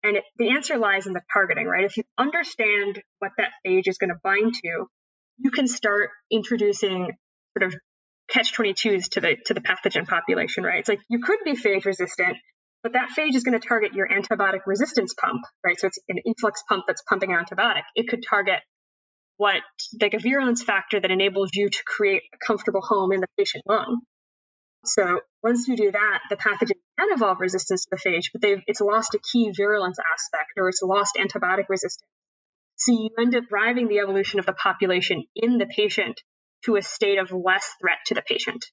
And 0.07 0.17
it, 0.17 0.23
the 0.37 0.51
answer 0.51 0.77
lies 0.77 1.05
in 1.05 1.11
the 1.11 1.21
targeting, 1.33 1.67
right? 1.67 1.83
If 1.83 1.97
you 1.97 2.03
understand 2.17 3.01
what 3.19 3.31
that 3.37 3.49
phage 3.65 3.87
is 3.87 3.97
going 3.97 4.09
to 4.09 4.19
bind 4.23 4.53
to, 4.53 4.85
you 5.39 5.51
can 5.51 5.67
start 5.67 6.11
introducing 6.31 7.11
sort 7.57 7.73
of 7.73 7.79
catch 8.29 8.53
22s 8.53 9.09
to 9.09 9.21
the 9.21 9.35
to 9.45 9.53
the 9.53 9.59
pathogen 9.59 10.07
population, 10.07 10.63
right? 10.63 10.79
It's 10.79 10.87
like 10.87 11.01
you 11.09 11.19
could 11.19 11.39
be 11.43 11.53
phage 11.53 11.83
resistant, 11.83 12.37
but 12.83 12.93
that 12.93 13.09
phage 13.17 13.35
is 13.35 13.43
going 13.43 13.59
to 13.59 13.67
target 13.67 13.93
your 13.93 14.07
antibiotic 14.07 14.61
resistance 14.65 15.13
pump, 15.13 15.41
right? 15.65 15.77
So 15.77 15.87
it's 15.87 15.99
an 16.07 16.19
influx 16.25 16.63
pump 16.69 16.85
that's 16.87 17.01
pumping 17.03 17.33
an 17.33 17.43
antibiotic. 17.43 17.83
It 17.95 18.07
could 18.07 18.23
target 18.27 18.59
what 19.35 19.61
like 20.01 20.13
a 20.13 20.19
virulence 20.19 20.63
factor 20.63 21.01
that 21.01 21.11
enables 21.11 21.49
you 21.53 21.69
to 21.69 21.83
create 21.85 22.23
a 22.33 22.37
comfortable 22.45 22.81
home 22.81 23.11
in 23.11 23.19
the 23.19 23.27
patient 23.37 23.65
lung. 23.67 24.01
So 24.87 25.21
once 25.43 25.67
you 25.67 25.75
do 25.75 25.91
that, 25.91 26.19
the 26.29 26.35
pathogen 26.35 26.79
can 26.97 27.09
evolve 27.11 27.39
resistance 27.39 27.85
to 27.85 27.89
the 27.91 27.97
phage, 27.97 28.31
but 28.33 28.41
it's 28.67 28.81
lost 28.81 29.13
a 29.15 29.19
key 29.19 29.51
virulence 29.55 29.97
aspect 30.13 30.51
or 30.57 30.69
it's 30.69 30.81
lost 30.81 31.17
antibiotic 31.17 31.69
resistance. 31.69 32.07
So 32.77 32.91
you 32.93 33.09
end 33.19 33.35
up 33.35 33.45
driving 33.49 33.87
the 33.87 33.99
evolution 33.99 34.39
of 34.39 34.45
the 34.45 34.53
population 34.53 35.25
in 35.35 35.57
the 35.57 35.65
patient 35.65 36.21
to 36.65 36.75
a 36.75 36.81
state 36.81 37.17
of 37.17 37.31
less 37.31 37.69
threat 37.81 37.97
to 38.07 38.13
the 38.13 38.21
patient. 38.21 38.65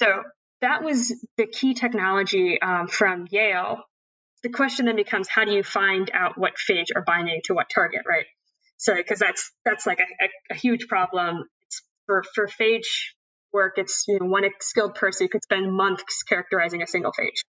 So 0.00 0.22
that 0.60 0.82
was 0.82 1.12
the 1.36 1.46
key 1.46 1.74
technology 1.74 2.60
um, 2.60 2.88
from 2.88 3.26
Yale. 3.30 3.82
The 4.42 4.50
question 4.50 4.86
then 4.86 4.96
becomes 4.96 5.28
how 5.28 5.44
do 5.44 5.52
you 5.52 5.62
find 5.62 6.10
out 6.12 6.38
what 6.38 6.54
phage 6.56 6.86
are 6.94 7.02
binding 7.04 7.40
to 7.44 7.54
what 7.54 7.68
target, 7.72 8.02
right? 8.08 8.26
So, 8.76 8.94
because 8.94 9.20
that's 9.20 9.52
that's 9.64 9.86
like 9.86 10.00
a, 10.00 10.24
a, 10.24 10.28
a 10.50 10.54
huge 10.54 10.88
problem 10.88 11.44
for 12.06 12.24
for 12.34 12.48
phage 12.48 13.12
work. 13.52 13.74
It's 13.76 14.04
you 14.08 14.18
know 14.18 14.26
one 14.26 14.44
skilled 14.60 14.94
person 14.94 15.28
could 15.28 15.42
spend 15.42 15.72
months 15.72 16.22
characterizing 16.22 16.82
a 16.82 16.86
single 16.86 17.12
phage. 17.12 17.42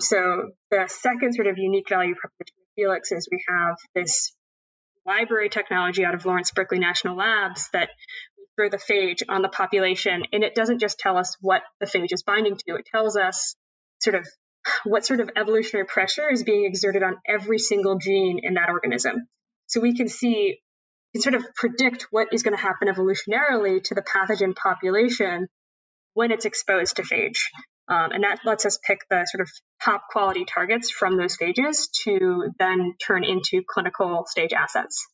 So 0.00 0.50
the 0.70 0.84
second 0.88 1.34
sort 1.34 1.48
of 1.48 1.58
unique 1.58 1.88
value 1.88 2.14
proposition 2.14 2.54
of 2.60 2.68
Felix 2.76 3.12
is 3.12 3.28
we 3.30 3.42
have 3.48 3.76
this 3.94 4.32
library 5.04 5.48
technology 5.48 6.04
out 6.04 6.14
of 6.14 6.24
Lawrence 6.24 6.52
Berkeley 6.52 6.78
National 6.78 7.16
Labs 7.16 7.68
that 7.72 7.88
we 8.36 8.44
throw 8.56 8.68
the 8.68 8.76
phage 8.76 9.22
on 9.28 9.42
the 9.42 9.48
population, 9.48 10.24
and 10.32 10.44
it 10.44 10.54
doesn't 10.54 10.78
just 10.78 10.98
tell 10.98 11.16
us 11.16 11.36
what 11.40 11.62
the 11.80 11.86
phage 11.86 12.12
is 12.12 12.22
binding 12.22 12.56
to; 12.56 12.76
it 12.76 12.86
tells 12.92 13.16
us 13.16 13.56
sort 14.00 14.14
of 14.14 14.26
what 14.84 15.04
sort 15.04 15.20
of 15.20 15.30
evolutionary 15.36 15.86
pressure 15.86 16.30
is 16.30 16.42
being 16.42 16.64
exerted 16.64 17.02
on 17.02 17.16
every 17.26 17.58
single 17.58 17.98
gene 17.98 18.40
in 18.42 18.54
that 18.54 18.68
organism. 18.68 19.26
So 19.66 19.80
we 19.80 19.96
can 19.96 20.08
see, 20.08 20.60
can 21.12 21.22
sort 21.22 21.34
of 21.34 21.44
predict 21.54 22.06
what 22.10 22.28
is 22.32 22.42
going 22.42 22.56
to 22.56 22.62
happen 22.62 22.88
evolutionarily 22.88 23.82
to 23.82 23.94
the 23.94 24.02
pathogen 24.02 24.54
population 24.54 25.48
when 26.14 26.30
it's 26.30 26.44
exposed 26.44 26.96
to 26.96 27.02
phage. 27.02 27.38
Um, 27.88 28.12
and 28.12 28.24
that 28.24 28.40
lets 28.44 28.66
us 28.66 28.78
pick 28.86 28.98
the 29.08 29.24
sort 29.24 29.40
of 29.40 29.48
top 29.82 30.08
quality 30.10 30.44
targets 30.44 30.90
from 30.90 31.16
those 31.16 31.38
phages 31.38 31.90
to 32.04 32.52
then 32.58 32.94
turn 33.02 33.24
into 33.24 33.62
clinical 33.66 34.26
stage 34.26 34.52
assets. 34.52 35.06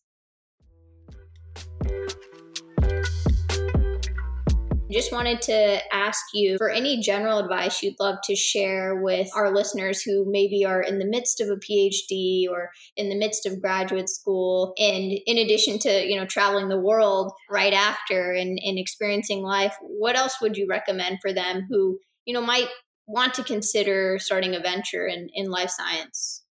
Just 4.95 5.11
wanted 5.11 5.43
to 5.43 5.81
ask 5.93 6.23
you 6.33 6.57
for 6.57 6.71
any 6.71 7.01
general 7.01 7.41
advice 7.41 7.83
you'd 7.83 7.99
love 7.99 8.19
to 8.27 8.37
share 8.37 8.95
with 8.95 9.29
our 9.35 9.53
listeners 9.53 10.03
who 10.03 10.25
maybe 10.31 10.65
are 10.65 10.81
in 10.81 11.01
the 11.01 11.05
midst 11.05 11.41
of 11.41 11.49
a 11.49 11.57
PhD 11.57 12.49
or 12.49 12.71
in 12.97 13.09
the 13.09 13.17
midst 13.17 13.45
of 13.45 13.61
graduate 13.61 14.09
school. 14.09 14.73
And 14.79 15.19
in 15.27 15.37
addition 15.37 15.81
to, 15.81 16.07
you 16.07 16.17
know, 16.17 16.27
traveling 16.27 16.69
the 16.69 16.79
world 16.79 17.33
right 17.51 17.73
after 17.73 18.31
and, 18.31 18.57
and 18.65 18.79
experiencing 18.79 19.43
life, 19.43 19.75
what 19.81 20.15
else 20.15 20.41
would 20.41 20.57
you 20.57 20.69
recommend 20.71 21.19
for 21.21 21.33
them 21.33 21.67
who, 21.69 21.99
you 22.25 22.33
know, 22.33 22.41
might 22.41 22.69
want 23.09 23.35
to 23.35 23.43
consider 23.43 24.21
starting 24.21 24.55
a 24.55 24.61
venture 24.61 25.09
in, 25.09 25.29
in 25.35 25.51
life 25.51 25.71
science? 25.71 26.45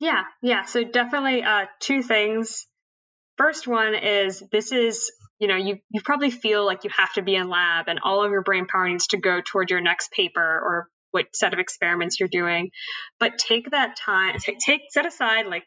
Yeah, 0.00 0.24
yeah. 0.42 0.66
So 0.66 0.84
definitely 0.84 1.42
uh, 1.42 1.64
two 1.80 2.02
things. 2.02 2.66
First 3.38 3.66
one 3.66 3.94
is 3.94 4.42
this 4.52 4.70
is 4.70 5.10
you 5.38 5.48
know, 5.48 5.56
you, 5.56 5.78
you 5.90 6.00
probably 6.02 6.30
feel 6.30 6.64
like 6.64 6.84
you 6.84 6.90
have 6.96 7.12
to 7.14 7.22
be 7.22 7.34
in 7.34 7.48
lab 7.48 7.88
and 7.88 8.00
all 8.02 8.24
of 8.24 8.30
your 8.30 8.42
brain 8.42 8.66
power 8.66 8.88
needs 8.88 9.08
to 9.08 9.18
go 9.18 9.40
toward 9.44 9.70
your 9.70 9.80
next 9.80 10.10
paper 10.12 10.40
or 10.40 10.88
what 11.10 11.34
set 11.34 11.52
of 11.52 11.58
experiments 11.58 12.18
you're 12.18 12.28
doing. 12.28 12.70
But 13.20 13.38
take 13.38 13.70
that 13.70 13.96
time, 13.96 14.38
take, 14.38 14.58
take 14.58 14.82
set 14.90 15.06
aside 15.06 15.46
like, 15.46 15.64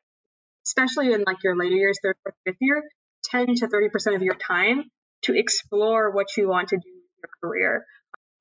especially 0.65 1.13
in 1.13 1.23
like 1.25 1.37
your 1.43 1.55
later 1.55 1.75
years, 1.75 1.99
third, 2.03 2.15
fourth, 2.23 2.35
fifth 2.45 2.57
year, 2.61 2.83
10 3.25 3.55
to 3.55 3.67
30% 3.67 4.15
of 4.15 4.21
your 4.21 4.35
time 4.35 4.85
to 5.23 5.37
explore 5.37 6.11
what 6.11 6.27
you 6.37 6.47
want 6.47 6.69
to 6.69 6.77
do 6.77 6.87
in 6.87 7.01
your 7.23 7.29
career. 7.43 7.85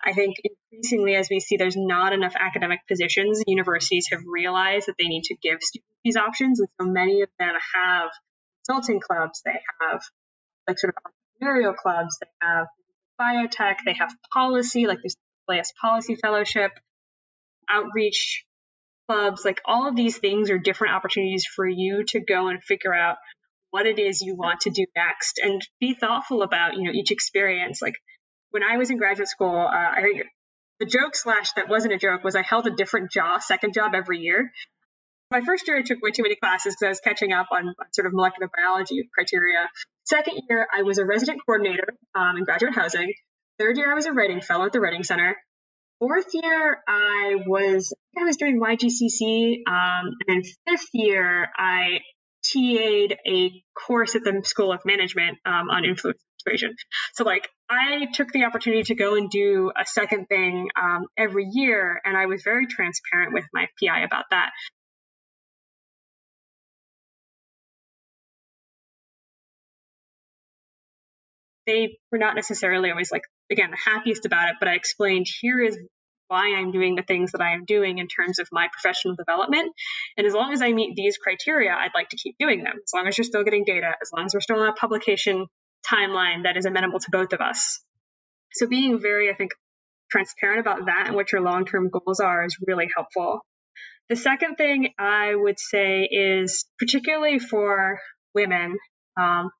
I 0.02 0.12
think 0.12 0.36
increasingly, 0.72 1.16
as 1.16 1.28
we 1.28 1.40
see, 1.40 1.56
there's 1.56 1.76
not 1.76 2.12
enough 2.12 2.34
academic 2.38 2.80
positions. 2.86 3.42
Universities 3.46 4.08
have 4.12 4.20
realized 4.26 4.86
that 4.86 4.94
they 4.98 5.08
need 5.08 5.24
to 5.24 5.34
give 5.34 5.58
students 5.60 5.90
these 6.04 6.16
options. 6.16 6.60
And 6.60 6.68
so 6.80 6.86
many 6.86 7.22
of 7.22 7.28
them 7.38 7.54
have 7.74 8.10
consulting 8.64 9.00
clubs, 9.00 9.42
they 9.44 9.58
have 9.80 10.00
like 10.68 10.78
sort 10.78 10.94
of 10.94 11.12
entrepreneurial 11.42 11.74
clubs, 11.74 12.18
they 12.20 12.46
have 12.46 12.66
biotech, 13.20 13.76
they 13.84 13.94
have 13.94 14.10
policy, 14.32 14.86
like 14.86 14.98
this 15.02 15.16
LAS 15.48 15.72
Policy 15.80 16.16
Fellowship, 16.16 16.72
outreach 17.70 18.44
clubs, 19.08 19.44
like 19.44 19.60
all 19.64 19.88
of 19.88 19.96
these 19.96 20.18
things 20.18 20.50
are 20.50 20.58
different 20.58 20.94
opportunities 20.94 21.46
for 21.46 21.66
you 21.66 22.04
to 22.04 22.20
go 22.20 22.48
and 22.48 22.62
figure 22.62 22.94
out 22.94 23.16
what 23.70 23.86
it 23.86 23.98
is 23.98 24.22
you 24.22 24.34
want 24.34 24.60
to 24.60 24.70
do 24.70 24.84
next 24.96 25.40
and 25.42 25.60
be 25.80 25.94
thoughtful 25.94 26.42
about, 26.42 26.76
you 26.76 26.84
know, 26.84 26.92
each 26.92 27.10
experience. 27.10 27.82
Like 27.82 27.94
when 28.50 28.62
I 28.62 28.76
was 28.76 28.90
in 28.90 28.98
graduate 28.98 29.28
school, 29.28 29.56
uh, 29.56 29.70
I 29.70 30.22
the 30.80 30.86
joke 30.86 31.16
slash 31.16 31.52
that 31.52 31.68
wasn't 31.68 31.94
a 31.94 31.98
joke 31.98 32.22
was 32.22 32.36
I 32.36 32.42
held 32.42 32.66
a 32.66 32.70
different 32.70 33.10
job, 33.10 33.42
second 33.42 33.74
job 33.74 33.94
every 33.94 34.20
year. 34.20 34.52
My 35.30 35.42
first 35.42 35.68
year, 35.68 35.76
I 35.76 35.82
took 35.82 36.00
way 36.02 36.10
too 36.10 36.22
many 36.22 36.36
classes 36.36 36.74
because 36.74 36.86
I 36.86 36.88
was 36.88 37.00
catching 37.00 37.32
up 37.32 37.48
on, 37.52 37.74
sort 37.92 38.06
of 38.06 38.14
molecular 38.14 38.50
biology 38.54 39.08
criteria. 39.12 39.68
Second 40.04 40.40
year, 40.48 40.66
I 40.74 40.82
was 40.82 40.96
a 40.96 41.04
resident 41.04 41.40
coordinator 41.44 41.88
um, 42.14 42.38
in 42.38 42.44
graduate 42.44 42.74
housing. 42.74 43.12
Third 43.58 43.76
year, 43.76 43.90
I 43.90 43.94
was 43.94 44.06
a 44.06 44.12
writing 44.12 44.40
fellow 44.40 44.64
at 44.64 44.72
the 44.72 44.80
Writing 44.80 45.02
Center. 45.02 45.36
Fourth 45.98 46.28
year, 46.32 46.82
I 46.88 47.36
was 47.46 47.92
I 48.16 48.24
was 48.24 48.36
doing 48.36 48.60
YGCC, 48.60 49.68
um, 49.68 50.14
and 50.26 50.28
then 50.28 50.42
fifth 50.66 50.88
year, 50.94 51.48
I 51.56 52.00
TA'd 52.44 53.18
a 53.26 53.62
course 53.74 54.14
at 54.14 54.22
the 54.22 54.40
School 54.44 54.72
of 54.72 54.80
Management 54.84 55.38
um, 55.44 55.68
on 55.68 55.84
influence 55.84 56.22
persuasion. 56.44 56.76
So 57.14 57.24
like 57.24 57.48
I 57.68 58.06
took 58.14 58.32
the 58.32 58.44
opportunity 58.44 58.84
to 58.84 58.94
go 58.94 59.16
and 59.16 59.28
do 59.28 59.72
a 59.76 59.84
second 59.84 60.26
thing 60.26 60.68
um, 60.80 61.06
every 61.16 61.48
year, 61.50 62.00
and 62.04 62.16
I 62.16 62.26
was 62.26 62.42
very 62.42 62.66
transparent 62.66 63.34
with 63.34 63.44
my 63.52 63.66
PI 63.82 64.04
about 64.04 64.26
that. 64.30 64.50
They 71.68 71.98
were 72.10 72.18
not 72.18 72.34
necessarily 72.34 72.90
always 72.90 73.12
like, 73.12 73.24
again, 73.52 73.70
the 73.70 73.76
happiest 73.76 74.24
about 74.24 74.48
it, 74.48 74.56
but 74.58 74.68
I 74.68 74.74
explained 74.74 75.26
here 75.40 75.60
is 75.60 75.78
why 76.28 76.54
I'm 76.56 76.72
doing 76.72 76.94
the 76.94 77.02
things 77.02 77.32
that 77.32 77.42
I 77.42 77.52
am 77.52 77.66
doing 77.66 77.98
in 77.98 78.08
terms 78.08 78.38
of 78.38 78.48
my 78.50 78.68
professional 78.72 79.14
development. 79.14 79.72
And 80.16 80.26
as 80.26 80.32
long 80.32 80.52
as 80.54 80.62
I 80.62 80.72
meet 80.72 80.96
these 80.96 81.18
criteria, 81.18 81.72
I'd 81.72 81.94
like 81.94 82.08
to 82.10 82.16
keep 82.16 82.36
doing 82.38 82.64
them. 82.64 82.74
As 82.82 82.92
long 82.94 83.06
as 83.06 83.18
you're 83.18 83.24
still 83.24 83.44
getting 83.44 83.64
data, 83.64 83.92
as 84.00 84.10
long 84.14 84.24
as 84.24 84.32
we're 84.34 84.40
still 84.40 84.60
on 84.60 84.68
a 84.68 84.72
publication 84.72 85.46
timeline 85.86 86.44
that 86.44 86.56
is 86.56 86.64
amenable 86.64 87.00
to 87.00 87.10
both 87.10 87.32
of 87.34 87.40
us. 87.40 87.82
So 88.52 88.66
being 88.66 88.98
very, 88.98 89.30
I 89.30 89.34
think, 89.34 89.52
transparent 90.10 90.60
about 90.60 90.86
that 90.86 91.04
and 91.06 91.16
what 91.16 91.32
your 91.32 91.42
long 91.42 91.66
term 91.66 91.90
goals 91.90 92.20
are 92.20 92.44
is 92.44 92.56
really 92.66 92.88
helpful. 92.94 93.40
The 94.08 94.16
second 94.16 94.56
thing 94.56 94.94
I 94.98 95.34
would 95.34 95.58
say 95.58 96.08
is 96.10 96.64
particularly 96.78 97.38
for 97.38 98.00
women, 98.34 98.78
um, 99.20 99.50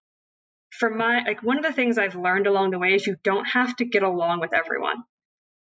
for 0.70 0.90
my 0.90 1.22
like 1.26 1.42
one 1.42 1.59
of 1.59 1.64
the 1.64 1.72
things 1.72 1.98
I've 1.98 2.14
learned 2.14 2.46
along 2.46 2.70
the 2.70 2.78
way 2.78 2.94
is 2.94 3.07
you 3.07 3.16
don't 3.22 3.46
have 3.46 3.76
to 3.76 3.85
get 3.85 4.02
along 4.02 4.40
with 4.40 4.54
everyone. 4.54 4.96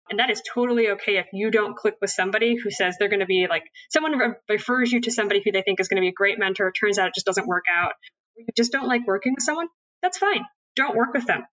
And 0.09 0.19
that 0.19 0.31
is 0.31 0.41
totally 0.41 0.89
okay 0.91 1.17
if 1.17 1.27
you 1.33 1.51
don't 1.51 1.77
click 1.77 1.95
with 2.01 2.09
somebody 2.09 2.55
who 2.55 2.71
says 2.71 2.95
they're 2.97 3.09
going 3.09 3.19
to 3.19 3.27
be 3.27 3.45
like 3.47 3.63
someone 3.91 4.17
re- 4.17 4.33
refers 4.49 4.91
you 4.91 5.01
to 5.01 5.11
somebody 5.11 5.41
who 5.43 5.51
they 5.51 5.61
think 5.61 5.79
is 5.79 5.87
going 5.87 5.97
to 5.97 6.05
be 6.05 6.09
a 6.09 6.13
great 6.13 6.39
mentor. 6.39 6.71
Turns 6.71 6.97
out 6.97 7.09
it 7.09 7.15
just 7.15 7.27
doesn't 7.27 7.47
work 7.47 7.65
out. 7.71 7.93
You 8.35 8.45
just 8.55 8.71
don't 8.71 8.87
like 8.87 9.05
working 9.05 9.33
with 9.35 9.43
someone 9.43 9.67
that's 10.01 10.17
fine. 10.17 10.45
Don't 10.75 10.95
work 10.95 11.13
with 11.13 11.25
them. 11.25 11.45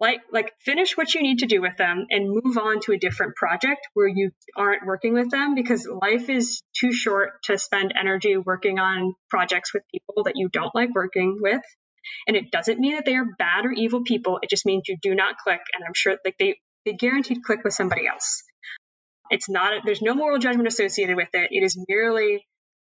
Like, 0.00 0.20
like 0.32 0.52
finish 0.60 0.96
what 0.96 1.12
you 1.14 1.22
need 1.22 1.40
to 1.40 1.46
do 1.46 1.60
with 1.60 1.76
them 1.76 2.06
and 2.10 2.30
move 2.30 2.56
on 2.56 2.80
to 2.82 2.92
a 2.92 2.98
different 2.98 3.34
project 3.34 3.88
where 3.94 4.06
you 4.06 4.30
aren't 4.56 4.86
working 4.86 5.12
with 5.12 5.30
them 5.30 5.56
because 5.56 5.88
life 5.88 6.30
is 6.30 6.62
too 6.72 6.92
short 6.92 7.42
to 7.44 7.58
spend 7.58 7.92
energy 7.98 8.36
working 8.36 8.78
on 8.78 9.14
projects 9.28 9.74
with 9.74 9.82
people 9.92 10.22
that 10.24 10.36
you 10.36 10.48
don't 10.48 10.74
like 10.74 10.94
working 10.94 11.38
with. 11.40 11.62
And 12.26 12.36
it 12.36 12.50
doesn't 12.50 12.78
mean 12.78 12.96
that 12.96 13.04
they 13.04 13.16
are 13.16 13.26
bad 13.38 13.66
or 13.66 13.72
evil 13.72 14.02
people. 14.02 14.38
It 14.42 14.50
just 14.50 14.66
means 14.66 14.84
you 14.88 14.96
do 15.00 15.14
not 15.14 15.38
click. 15.38 15.60
And 15.74 15.84
I'm 15.86 15.94
sure 15.94 16.16
like 16.24 16.36
they, 16.38 16.58
they 16.84 16.92
guaranteed 16.92 17.42
click 17.42 17.64
with 17.64 17.74
somebody 17.74 18.06
else. 18.06 18.42
It's 19.30 19.48
not, 19.48 19.72
a, 19.72 19.80
there's 19.84 20.02
no 20.02 20.14
moral 20.14 20.38
judgment 20.38 20.68
associated 20.68 21.16
with 21.16 21.28
it. 21.34 21.48
It 21.50 21.62
is 21.62 21.78
merely 21.88 22.46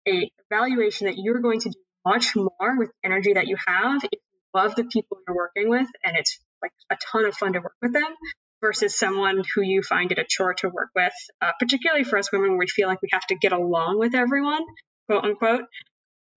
a 0.07 0.31
evaluation 0.51 1.07
that 1.07 1.17
you're 1.19 1.41
going 1.41 1.61
to 1.61 1.71
do 1.71 1.79
much 2.07 2.35
more 2.37 2.79
with 2.79 2.91
energy 3.05 3.35
that 3.35 3.47
you 3.47 3.57
have 3.67 4.03
if 4.05 4.11
you 4.13 4.41
love 4.55 4.75
the 4.75 4.85
people 4.85 5.19
you're 5.27 5.37
working 5.37 5.69
with 5.69 5.89
and 6.05 6.17
it's 6.17 6.39
like 6.63 6.73
a 6.91 6.97
ton 7.13 7.25
of 7.27 7.35
fun 7.35 7.53
to 7.53 7.59
work 7.59 7.75
with 7.83 7.93
them 7.93 8.15
versus 8.61 8.99
someone 8.99 9.43
who 9.55 9.63
you 9.63 9.83
find 9.83 10.11
it 10.13 10.19
a 10.19 10.25
chore 10.29 10.55
to 10.55 10.69
work 10.69 10.91
with, 10.95 11.13
uh, 11.41 11.53
particularly 11.59 12.05
for 12.05 12.19
us 12.19 12.33
women 12.33 12.59
we 12.59 12.67
feel 12.67 12.89
like 12.89 13.01
we 13.03 13.09
have 13.13 13.27
to 13.27 13.37
get 13.37 13.53
along 13.53 13.99
with 13.99 14.15
everyone, 14.15 14.63
quote 15.09 15.25
unquote. 15.25 15.63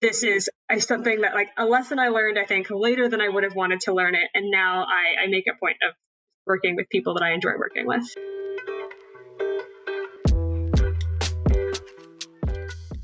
This 0.01 0.23
is 0.23 0.49
uh, 0.67 0.79
something 0.79 1.21
that, 1.21 1.35
like, 1.35 1.49
a 1.57 1.65
lesson 1.65 1.99
I 1.99 2.07
learned, 2.07 2.39
I 2.39 2.45
think, 2.45 2.67
later 2.71 3.07
than 3.07 3.21
I 3.21 3.29
would 3.29 3.43
have 3.43 3.53
wanted 3.53 3.81
to 3.81 3.93
learn 3.93 4.15
it. 4.15 4.29
And 4.33 4.49
now 4.49 4.83
I, 4.83 5.25
I 5.25 5.27
make 5.27 5.45
a 5.47 5.57
point 5.59 5.77
of 5.87 5.93
working 6.47 6.75
with 6.75 6.89
people 6.89 7.13
that 7.13 7.23
I 7.23 7.33
enjoy 7.33 7.51
working 7.57 7.85
with. 7.85 8.03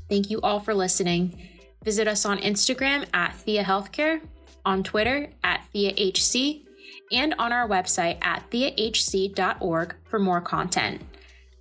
Thank 0.08 0.30
you 0.30 0.40
all 0.42 0.58
for 0.58 0.74
listening. 0.74 1.40
Visit 1.84 2.08
us 2.08 2.26
on 2.26 2.38
Instagram 2.38 3.06
at 3.14 3.34
Thea 3.36 3.62
Healthcare 3.62 4.20
on 4.64 4.82
Twitter 4.82 5.30
at 5.42 5.62
TheaHC, 5.74 6.64
and 7.10 7.34
on 7.38 7.52
our 7.52 7.66
website 7.66 8.18
at 8.22 8.50
theahc.org 8.50 9.94
for 10.04 10.18
more 10.18 10.40
content. 10.42 11.00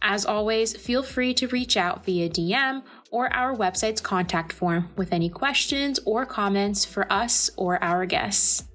As 0.02 0.26
always, 0.26 0.76
feel 0.76 1.04
free 1.04 1.34
to 1.36 1.48
reach 1.48 1.78
out 1.78 2.04
via 2.06 2.30
DM 2.30 2.84
or 3.12 3.34
our 3.34 3.56
website's 3.56 4.02
contact 4.02 4.54
form 4.54 4.90
with 4.96 5.14
any 5.14 5.30
questions 5.30 6.00
or 6.06 6.26
comments 6.26 6.86
for 6.86 7.12
us 7.12 7.50
or 7.58 7.82
our 7.84 8.06
guests. 8.06 8.66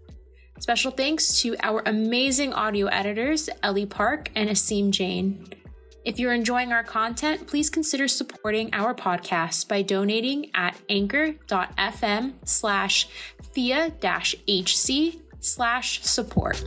Special 0.61 0.93
thanks 0.93 1.41
to 1.41 1.57
our 1.63 1.83
amazing 1.87 2.53
audio 2.53 2.87
editors, 2.87 3.51
Ellie 3.63 3.87
Park 3.87 4.31
and 4.37 4.49
Asim 4.49 4.91
Jain. 4.91 5.49
If 6.05 6.19
you're 6.19 6.33
enjoying 6.33 6.73
our 6.73 6.83
content, 6.83 7.47
please 7.47 7.71
consider 7.71 8.09
supporting 8.09 8.71
our 8.73 8.95
podcast 8.95 9.69
by 9.69 9.83
donating 9.83 10.51
at 10.55 10.77
anchor.fm 10.89 12.35
slash 12.45 13.09
thea-hc 13.55 15.21
slash 15.41 16.03
support. 16.03 16.65